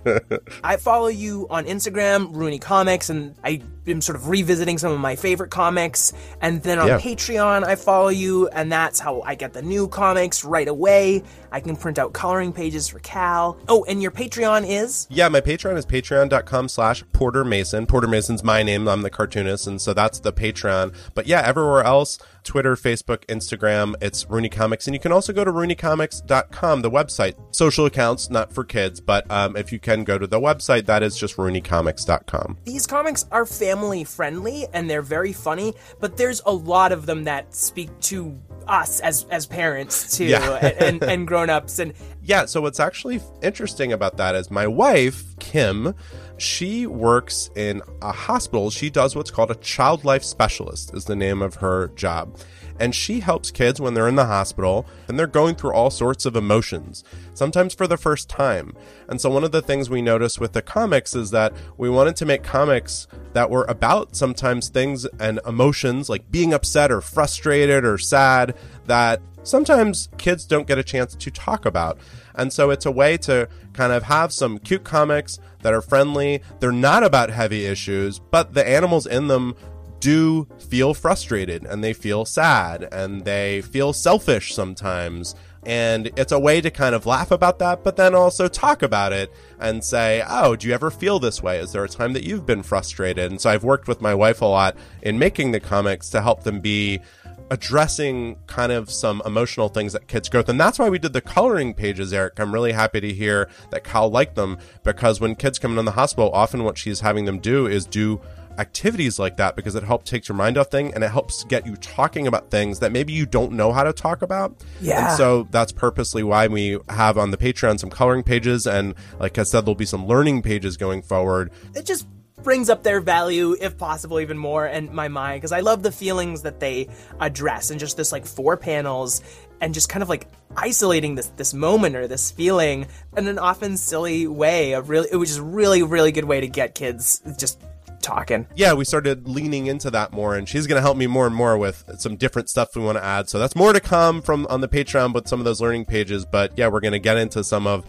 I 0.63 0.78
follow 0.78 1.08
you 1.08 1.47
on 1.49 1.65
Instagram, 1.65 2.34
Roonie 2.34 2.60
Comics, 2.62 3.10
and 3.10 3.36
I 3.43 3.62
am 3.93 4.02
sort 4.02 4.15
of 4.15 4.28
revisiting 4.28 4.78
some 4.78 4.91
of 4.91 5.00
my 5.00 5.15
favorite 5.15 5.52
comics. 5.52 6.13
And 6.41 6.62
then 6.63 6.80
on 6.80 6.88
Yeah. 6.88 7.00
Patreon, 7.00 7.63
I 7.63 7.76
follow 7.76 8.10
you, 8.10 8.47
and 8.50 8.71
that's 8.71 9.00
how 9.00 9.21
I 9.21 9.36
get 9.36 9.54
the 9.54 9.62
new 9.62 9.88
comics 9.88 10.43
right 10.43 10.67
away. 10.67 11.23
I 11.52 11.60
can 11.62 11.76
print 11.76 11.97
out 11.97 12.13
coloring 12.13 12.52
pages 12.52 12.88
for 12.88 13.00
Cal. 13.00 13.58
Oh, 13.69 13.86
and 13.86 14.02
your 14.02 14.12
Patreon 14.12 14.67
is 14.67 15.08
yeah, 15.10 15.30
my 15.30 15.41
Patreon 15.41 15.78
is 15.78 15.86
patreon.com 15.86 16.67
slash 16.69 17.04
Porter 17.13 17.43
Mason. 17.45 17.86
Porter 17.86 18.08
Mason's 18.08 18.43
my 18.43 18.63
name. 18.63 18.88
I'm 18.88 19.02
the 19.02 19.10
cartoonist, 19.10 19.67
and 19.67 19.82
so 19.82 19.93
that's 19.93 20.19
the 20.19 20.34
Patreon. 20.34 20.93
But 21.13 21.28
yeah, 21.28 21.41
everywhere 21.45 21.84
else, 21.84 22.19
Twitter, 22.47 22.75
Facebook, 22.75 23.25
Instagram, 23.27 23.93
it's 24.01 24.23
Roonie 24.25 24.51
Comics. 24.51 24.88
And 24.88 24.93
you 24.95 24.99
can 24.99 25.12
also 25.12 25.33
go 25.33 25.43
to 25.43 25.51
RoonieComics.com, 25.51 26.81
the 26.81 26.89
website. 26.89 27.36
Social 27.53 27.86
accounts, 27.86 28.29
not 28.29 28.51
for 28.51 28.63
kids, 28.63 28.99
but 29.01 29.29
um, 29.29 29.55
if 29.57 29.71
you 29.71 29.79
can 29.79 30.03
go 30.03 30.17
to 30.17 30.25
the 30.25 30.39
website, 30.39 30.86
that 30.86 31.03
is 31.03 31.17
just 31.17 31.38
RoonieComics.com. 31.38 32.57
these 32.63 32.88
comics 32.88 33.25
are 33.31 33.45
family 33.45 34.03
friendly 34.03 34.65
and 34.73 34.89
they're 34.89 35.01
very 35.01 35.33
funny, 35.33 35.73
but 35.99 36.17
there's 36.17 36.41
a 36.45 36.51
lot 36.51 36.91
of 36.91 37.05
them 37.05 37.25
that 37.25 37.53
speak 37.53 37.89
to 38.01 38.39
us 38.67 38.99
as 39.01 39.25
as 39.31 39.45
parents 39.45 40.17
too, 40.17 40.25
Yeah. 40.25 40.55
and, 40.57 40.77
and, 40.81 41.03
and 41.12 41.27
grown 41.27 41.49
ups, 41.49 41.79
and 41.79 41.93
Yeah, 42.23 42.45
so 42.45 42.62
what's 42.62 42.79
actually 42.79 43.21
interesting 43.41 43.93
about 43.93 44.17
that 44.17 44.36
is 44.36 44.49
my 44.51 44.67
wife, 44.67 45.38
Kim, 45.39 45.93
she 46.38 46.86
works 46.86 47.50
in 47.56 47.82
a 48.02 48.12
hospital. 48.12 48.69
She 48.69 48.89
does 48.89 49.15
what's 49.15 49.32
called 49.32 49.52
a 49.52 49.56
child 49.56 50.06
life 50.06 50.23
specialist 50.23 50.93
is 50.93 51.06
the 51.06 51.15
name 51.15 51.41
of 51.41 51.56
her 51.56 51.89
job. 51.89 52.38
And 52.80 52.93
she 52.93 53.21
helps 53.21 53.50
kids 53.50 53.82
when 53.82 53.95
they're 53.95 54.08
in 54.08 54.15
the 54.15 54.28
hospital 54.28 54.86
and 55.08 55.17
they're 55.17 55.26
going 55.26 55.56
through 55.56 55.73
all 55.73 55.89
sorts 55.89 56.26
of 56.26 56.36
emotions, 56.36 57.04
sometimes 57.34 57.73
for 57.73 57.88
the 57.88 57.97
first 57.97 58.30
time. 58.30 58.73
And 59.10 59.19
so 59.19 59.32
one 59.32 59.43
of 59.43 59.52
the 59.52 59.63
things 59.63 59.89
we 59.89 60.02
noticed 60.02 60.39
with 60.39 60.54
the 60.54 60.62
comics 60.62 61.15
is 61.15 61.32
that 61.32 61.54
we 61.78 61.89
wanted 61.89 62.15
to 62.17 62.26
make 62.26 62.43
comics 62.43 63.08
that 63.34 63.50
were 63.50 63.65
about 63.67 64.15
sometimes 64.15 64.69
things 64.69 65.06
and 65.19 65.39
emotions 65.47 66.08
like 66.08 66.30
being 66.32 66.54
upset 66.54 66.91
or 66.91 67.02
frustrated 67.02 67.84
or 67.84 67.97
sad 67.97 68.56
that 68.86 69.21
sometimes 69.47 70.10
kids 70.17 70.45
don't 70.45 70.67
get 70.67 70.77
a 70.77 70.83
chance 70.83 71.15
to 71.15 71.31
talk 71.31 71.65
about. 71.65 71.97
And 72.36 72.51
so 72.51 72.69
it's 72.69 72.86
a 72.86 72.91
way 72.91 73.17
to 73.17 73.49
kind 73.73 73.91
of 73.91 74.03
have 74.03 74.31
some 74.31 74.60
cute 74.60 74.83
comics 74.83 75.39
that 75.62 75.73
are 75.73 75.81
friendly. 75.81 76.41
They're 76.60 76.71
not 76.71 77.03
about 77.03 77.29
heavy 77.29 77.65
issues, 77.65 78.19
but 78.19 78.53
the 78.53 78.67
animals 78.67 79.07
in 79.07 79.27
them 79.27 79.55
do 79.99 80.47
feel 80.69 80.93
frustrated 80.93 81.65
and 81.65 81.83
they 81.83 81.93
feel 81.93 82.25
sad 82.25 82.88
and 82.91 83.25
they 83.25 83.62
feel 83.62 83.93
selfish 83.93 84.53
sometimes. 84.53 85.36
And 85.65 86.12
it's 86.15 86.31
a 86.31 86.39
way 86.39 86.62
to 86.62 86.71
kind 86.71 86.95
of 86.95 87.05
laugh 87.05 87.31
about 87.31 87.60
that, 87.60 87.83
but 87.83 87.97
then 87.97 88.15
also 88.15 88.47
talk 88.47 88.83
about 88.83 89.12
it 89.12 89.33
and 89.60 89.83
say, 89.83 90.23
Oh, 90.25 90.55
do 90.55 90.67
you 90.67 90.73
ever 90.73 90.89
feel 90.89 91.19
this 91.19 91.43
way? 91.43 91.60
Is 91.60 91.73
there 91.73 91.83
a 91.83 91.89
time 91.89 92.13
that 92.13 92.23
you've 92.23 92.45
been 92.45 92.63
frustrated? 92.63 93.31
And 93.31 93.41
so 93.41 93.49
I've 93.49 93.65
worked 93.65 93.88
with 93.88 93.99
my 93.99 94.15
wife 94.15 94.41
a 94.41 94.45
lot 94.45 94.77
in 95.01 95.19
making 95.19 95.51
the 95.51 95.60
comics 95.60 96.10
to 96.12 96.21
help 96.21 96.43
them 96.43 96.62
be 96.62 97.01
addressing 97.49 98.38
kind 98.47 98.71
of 98.71 98.91
some 98.91 99.21
emotional 99.25 99.69
things 99.69 99.93
that 99.93 100.07
kids 100.07 100.29
go 100.29 100.41
through. 100.41 100.53
And 100.53 100.60
that's 100.60 100.79
why 100.79 100.89
we 100.89 100.99
did 100.99 101.13
the 101.13 101.21
coloring 101.21 101.73
pages, 101.73 102.13
Eric. 102.13 102.39
I'm 102.39 102.53
really 102.53 102.71
happy 102.71 102.99
to 103.01 103.13
hear 103.13 103.49
that 103.71 103.83
Cal 103.83 104.10
liked 104.10 104.36
them 104.36 104.57
because 104.83 105.19
when 105.19 105.36
kids 105.36 105.60
come 105.60 105.77
in 105.77 105.86
the 105.86 105.91
hospital, 105.91 106.31
often 106.33 106.63
what 106.63 106.77
she's 106.77 107.01
having 107.01 107.25
them 107.25 107.39
do 107.39 107.67
is 107.67 107.86
do 107.86 108.21
activities 108.57 109.19
like 109.19 109.38
that 109.38 109.55
because 109.55 109.75
it 109.75 109.83
helps 109.83 110.10
take 110.10 110.27
your 110.27 110.36
mind 110.36 110.57
off 110.57 110.67
thing 110.67 110.93
and 110.93 111.03
it 111.03 111.12
helps 111.12 111.43
get 111.45 111.65
you 111.65 111.75
talking 111.77 112.27
about 112.27 112.49
things 112.49 112.79
that 112.79 112.91
maybe 112.91 113.13
you 113.13 113.25
don't 113.25 113.51
know 113.51 113.71
how 113.71 113.83
to 113.83 113.93
talk 113.93 114.21
about. 114.21 114.55
Yeah. 114.81 115.10
And 115.10 115.17
so 115.17 115.47
that's 115.51 115.71
purposely 115.71 116.23
why 116.23 116.47
we 116.47 116.79
have 116.89 117.17
on 117.17 117.31
the 117.31 117.38
Patreon 117.38 117.79
some 117.79 117.89
coloring 117.89 118.23
pages 118.23 118.65
and 118.65 118.95
like 119.19 119.38
I 119.38 119.43
said, 119.43 119.62
there'll 119.62 119.75
be 119.75 119.86
some 119.86 120.07
learning 120.07 120.41
pages 120.41 120.75
going 120.75 121.01
forward. 121.01 121.51
it 121.75 121.86
just 121.86 122.07
brings 122.43 122.69
up 122.69 122.84
their 122.84 123.02
value, 123.02 123.56
if 123.60 123.78
possible, 123.78 124.19
even 124.19 124.38
more 124.38 124.67
in 124.67 124.93
my 124.93 125.08
mind 125.08 125.41
because 125.41 125.52
I 125.52 125.62
love 125.62 125.84
the 125.84 125.91
feelings 125.91 126.43
that 126.43 126.60
they 126.60 126.89
address 127.19 127.71
and 127.71 127.80
just 127.80 127.97
this 127.97 128.12
like 128.12 128.26
four 128.26 128.58
panels 128.58 129.21
and 129.60 129.73
just 129.73 129.89
kind 129.89 130.04
of 130.04 130.10
like 130.10 130.28
isolating 130.56 131.15
this 131.15 131.28
this 131.36 131.54
moment 131.54 131.95
or 131.95 132.08
this 132.08 132.32
feeling 132.32 132.88
in 133.15 133.28
an 133.28 133.39
often 133.39 133.76
silly 133.78 134.28
way. 134.28 134.73
of 134.73 134.89
really, 134.89 135.10
it 135.12 135.15
was 135.15 135.30
just 135.30 135.41
really 135.41 135.84
really 135.84 136.12
good 136.12 136.26
way 136.26 136.39
to 136.41 136.47
get 136.47 136.76
kids 136.76 137.21
just 137.38 137.60
talking. 138.02 138.47
Yeah, 138.56 138.73
we 138.73 138.86
started 138.86 139.28
leaning 139.28 139.67
into 139.67 139.91
that 139.91 140.13
more, 140.13 140.36
and 140.36 140.47
she's 140.47 140.67
going 140.67 140.78
to 140.78 140.82
help 140.82 140.97
me 140.97 141.08
more 141.08 141.26
and 141.26 141.36
more 141.36 141.58
with 141.58 141.84
some 141.97 142.15
different 142.15 142.50
stuff 142.50 142.76
we 142.76 142.82
want 142.82 142.97
to 142.97 143.04
add. 143.04 143.30
So 143.30 143.39
that's 143.39 143.56
more 143.56 143.73
to 143.73 143.80
come 143.80 144.21
from 144.21 144.47
on 144.47 144.62
the 144.62 144.67
Patreon 144.67 145.13
with 145.13 145.28
some 145.28 145.39
of 145.39 145.45
those 145.45 145.62
learning 145.62 145.86
pages. 145.86 146.26
But 146.26 146.58
yeah, 146.58 146.67
we're 146.67 146.80
going 146.80 146.93
to 146.93 147.00
get 147.00 147.17
into 147.17 147.43
some 147.43 147.67
of, 147.67 147.86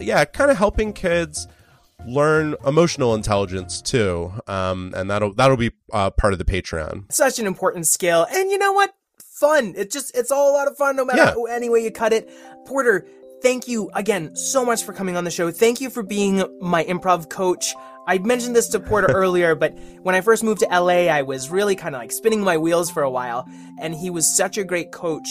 yeah, 0.00 0.24
kind 0.24 0.50
of 0.50 0.58
helping 0.58 0.92
kids 0.92 1.48
learn 2.04 2.54
emotional 2.66 3.14
intelligence 3.14 3.80
too, 3.80 4.32
um, 4.46 4.92
and 4.96 5.10
that'll 5.10 5.32
that'll 5.34 5.56
be 5.56 5.70
uh, 5.92 6.10
part 6.10 6.32
of 6.32 6.38
the 6.38 6.44
Patreon. 6.44 7.10
Such 7.12 7.38
an 7.38 7.46
important 7.46 7.86
skill, 7.86 8.26
and 8.30 8.50
you 8.50 8.58
know 8.58 8.72
what? 8.72 8.92
Fun. 9.40 9.74
It 9.76 9.90
just 9.90 10.16
it's 10.16 10.30
all 10.30 10.50
a 10.50 10.54
lot 10.54 10.68
of 10.68 10.76
fun, 10.76 10.96
no 10.96 11.04
matter 11.04 11.18
Yeah. 11.18 11.30
how- 11.32 11.44
any 11.46 11.68
way 11.68 11.80
you 11.82 11.90
cut 11.90 12.12
it. 12.12 12.28
Porter, 12.66 13.06
thank 13.42 13.68
you 13.68 13.90
again 13.94 14.34
so 14.36 14.64
much 14.64 14.82
for 14.84 14.92
coming 14.92 15.16
on 15.16 15.24
the 15.24 15.30
show. 15.30 15.50
Thank 15.50 15.80
you 15.80 15.90
for 15.90 16.02
being 16.02 16.42
my 16.60 16.84
improv 16.84 17.28
coach. 17.28 17.74
I 18.08 18.18
mentioned 18.18 18.54
this 18.54 18.68
to 18.68 18.80
Porter 18.80 19.08
earlier, 19.12 19.54
but 19.54 19.76
when 20.02 20.14
I 20.14 20.20
first 20.20 20.44
moved 20.44 20.60
to 20.60 20.66
LA, 20.68 21.08
I 21.08 21.22
was 21.22 21.50
really 21.50 21.74
kind 21.76 21.94
of 21.94 22.00
like 22.00 22.12
spinning 22.12 22.40
my 22.42 22.56
wheels 22.56 22.88
for 22.90 23.02
a 23.02 23.10
while, 23.10 23.46
and 23.80 23.94
he 23.94 24.10
was 24.10 24.26
such 24.26 24.56
a 24.58 24.64
great 24.64 24.92
coach 24.92 25.28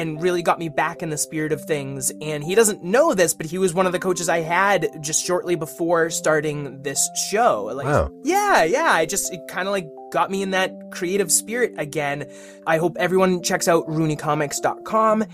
and 0.00 0.22
really 0.22 0.42
got 0.42 0.58
me 0.58 0.68
back 0.70 1.02
in 1.02 1.10
the 1.10 1.18
spirit 1.18 1.52
of 1.52 1.60
things. 1.62 2.10
And 2.22 2.42
he 2.42 2.54
doesn't 2.54 2.82
know 2.82 3.12
this, 3.12 3.34
but 3.34 3.44
he 3.46 3.58
was 3.58 3.74
one 3.74 3.84
of 3.86 3.92
the 3.92 3.98
coaches 3.98 4.28
I 4.28 4.40
had 4.40 4.88
just 5.02 5.24
shortly 5.24 5.56
before 5.56 6.08
starting 6.08 6.82
this 6.82 7.06
show. 7.30 7.64
Like, 7.74 7.86
Wow. 7.86 8.10
yeah, 8.24 8.64
yeah. 8.64 8.90
I 8.92 9.04
just, 9.04 9.32
it 9.32 9.40
kind 9.48 9.68
of 9.68 9.72
like 9.72 9.86
got 10.10 10.30
me 10.30 10.42
in 10.42 10.50
that 10.52 10.72
creative 10.90 11.30
spirit 11.30 11.74
again. 11.76 12.26
I 12.66 12.78
hope 12.78 12.96
everyone 12.98 13.42
checks 13.42 13.68
out 13.68 13.86
RoonieComics.com. 13.88 15.24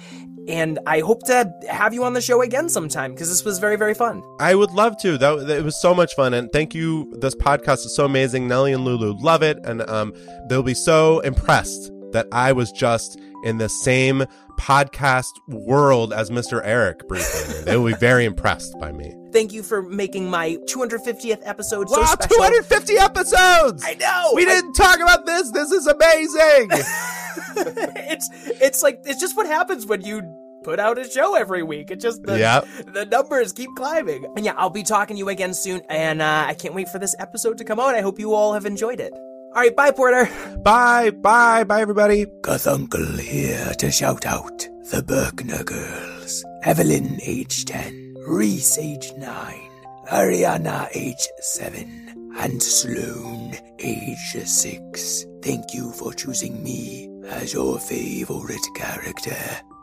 And 0.49 0.79
I 0.87 1.01
hope 1.01 1.25
to 1.27 1.53
have 1.69 1.93
you 1.93 2.05
on 2.05 2.13
the 2.13 2.21
show 2.21 2.41
again 2.43 2.69
sometime 2.69 3.13
because 3.13 3.29
this 3.29 3.45
was 3.45 3.59
very, 3.59 3.77
very 3.77 3.95
fun. 3.95 4.23
I 4.39 4.55
would 4.55 4.71
love 4.71 4.97
to. 4.99 5.19
That 5.19 5.51
it 5.51 5.65
was 5.65 5.81
so 5.81 5.93
much 5.93 6.15
fun, 6.15 6.35
and 6.35 6.53
thank 6.53 6.73
you. 6.73 7.13
This 7.21 7.35
podcast 7.35 7.85
is 7.85 7.97
so 7.97 8.05
amazing. 8.05 8.47
Nellie 8.47 8.73
and 8.73 8.85
Lulu 8.85 9.17
love 9.21 9.43
it, 9.43 9.59
and 9.65 9.83
um, 9.91 10.13
they'll 10.49 10.63
be 10.63 10.73
so 10.75 11.19
impressed 11.21 11.91
that 12.13 12.29
I 12.31 12.53
was 12.53 12.71
just 12.71 13.19
in 13.45 13.59
the 13.59 13.69
same 13.69 14.25
podcast 14.59 15.33
world 15.49 16.13
as 16.13 16.31
Mr. 16.31 16.61
Eric 16.65 17.07
briefly. 17.09 17.63
they 17.65 17.77
will 17.77 17.87
be 17.93 17.99
very 17.99 18.25
impressed 18.25 18.75
by 18.81 18.91
me. 18.93 19.15
Thank 19.33 19.53
you 19.53 19.63
for 19.63 19.83
making 19.83 20.31
my 20.31 20.57
250th 20.69 21.41
episode 21.45 21.91
so 21.91 22.01
wow, 22.01 22.07
special. 22.07 22.37
250 22.37 22.95
episodes! 22.99 23.85
I 23.85 23.95
know. 23.95 24.33
We 24.35 24.43
I- 24.43 24.47
didn't 24.47 24.73
talk 24.73 24.97
about 24.97 25.27
this. 25.27 25.51
This 25.51 25.71
is 25.73 25.87
amazing. 25.87 26.71
it's 27.57 28.29
it's 28.61 28.83
like 28.83 29.01
it's 29.05 29.21
just 29.21 29.37
what 29.37 29.47
happens 29.47 29.87
when 29.87 30.01
you 30.03 30.23
put 30.65 30.79
out 30.81 30.99
a 30.99 31.09
show 31.09 31.37
every 31.37 31.63
week. 31.63 31.91
It 31.91 32.01
just 32.01 32.23
the, 32.23 32.39
Yep. 32.39 32.67
the 32.93 33.05
numbers 33.07 33.53
keep 33.53 33.71
climbing. 33.77 34.25
And 34.37 34.45
yeah, 34.45 34.55
I'll 34.57 34.71
be 34.71 34.83
talking 34.83 35.17
to 35.17 35.19
you 35.19 35.29
again 35.29 35.55
soon. 35.55 35.81
And 35.89 36.21
uh, 36.21 36.45
I 36.49 36.55
can't 36.55 36.75
wait 36.75 36.89
for 36.89 36.99
this 36.99 37.15
episode 37.19 37.59
to 37.59 37.65
come 37.65 37.79
out. 37.79 37.95
I 37.95 38.01
hope 38.01 38.19
you 38.19 38.35
all 38.35 38.53
have 38.55 38.67
enjoyed 38.67 38.99
it. 39.01 39.13
All 39.57 39.63
right, 39.63 39.75
bye, 39.75 39.91
Porter. 39.91 40.29
bye, 40.63 41.09
bye, 41.09 41.65
bye, 41.65 41.81
everybody. 41.81 42.27
Guthunkle 42.43 43.19
here 43.19 43.73
to 43.79 43.91
shout 43.91 44.27
out 44.27 44.59
the 44.91 45.03
Berkner 45.03 45.65
girls. 45.65 46.45
Evelyn, 46.63 47.19
age 47.23 47.65
10. 47.65 48.17
Reese, 48.27 48.77
age 48.77 49.15
9. 49.17 49.71
Ariana, 50.11 50.91
age 50.95 51.27
7. 51.41 52.35
And 52.39 52.63
Sloane, 52.63 53.57
age 53.79 54.37
6. 54.45 55.25
Thank 55.43 55.73
you 55.73 55.91
for 55.93 56.13
choosing 56.13 56.63
me 56.63 57.09
as 57.27 57.55
your 57.55 57.79
favorite 57.79 58.67
character. 58.75 59.39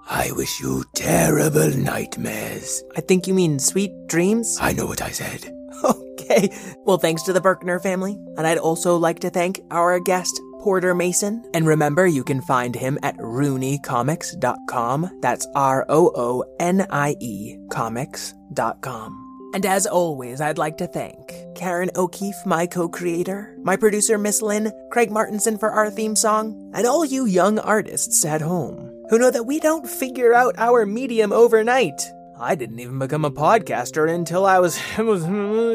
I 0.08 0.32
wish 0.34 0.62
you 0.62 0.84
terrible 0.94 1.76
nightmares. 1.76 2.84
I 2.96 3.02
think 3.02 3.26
you 3.26 3.34
mean 3.34 3.58
sweet 3.58 3.92
dreams. 4.06 4.56
I 4.62 4.74
know 4.74 4.86
what 4.86 5.02
I 5.02 5.10
said. 5.10 5.53
Okay. 6.24 6.50
Well, 6.86 6.98
thanks 6.98 7.24
to 7.24 7.34
the 7.34 7.42
Berkner 7.42 7.82
family. 7.82 8.18
And 8.38 8.48
I'd 8.48 8.58
also 8.58 8.96
like 8.96 9.20
to 9.20 9.30
thank 9.30 9.60
our 9.72 10.00
guest, 10.00 10.40
Porter 10.62 10.96
Mason. 10.96 11.44
And 11.54 11.68
remember, 11.68 12.08
you 12.08 12.24
can 12.24 12.42
find 12.42 12.74
him 12.74 12.98
at 13.04 13.18
RoonieComics.com. 13.18 15.20
That's 15.22 15.46
R 15.54 15.86
O 15.90 16.12
O 16.16 16.44
N 16.60 16.88
I 16.90 17.16
E 17.20 17.58
comics.com. 17.70 19.20
And 19.54 19.66
as 19.68 19.86
always, 19.86 20.42
I'd 20.42 20.58
like 20.58 20.78
to 20.78 20.88
thank 20.88 21.32
Karen 21.56 21.92
O'Keefe, 21.96 22.46
my 22.46 22.66
co 22.66 22.90
creator, 22.90 23.56
my 23.62 23.76
producer, 23.76 24.18
Miss 24.18 24.42
Lynn, 24.42 24.72
Craig 24.92 25.12
Martinson 25.12 25.60
for 25.60 25.72
our 25.72 25.92
theme 25.92 26.16
song, 26.16 26.72
and 26.74 26.88
all 26.88 27.06
you 27.06 27.26
young 27.26 27.60
artists 27.60 28.26
at 28.26 28.42
home 28.42 28.90
who 29.10 29.20
know 29.20 29.30
that 29.30 29.46
we 29.46 29.60
don't 29.60 29.88
figure 29.88 30.34
out 30.34 30.56
our 30.58 30.86
medium 30.86 31.32
overnight. 31.32 32.02
I 32.43 32.56
didn't 32.56 32.79
even 32.79 32.99
become 32.99 33.23
a 33.23 33.32
podcaster 33.32 34.13
until 34.13 34.45
I 34.45 34.60
was, 34.60 34.77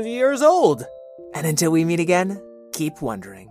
years 0.06 0.42
old. 0.42 0.84
And 1.34 1.46
until 1.46 1.70
we 1.70 1.84
meet 1.84 2.00
again, 2.00 2.42
keep 2.74 3.00
wondering. 3.00 3.47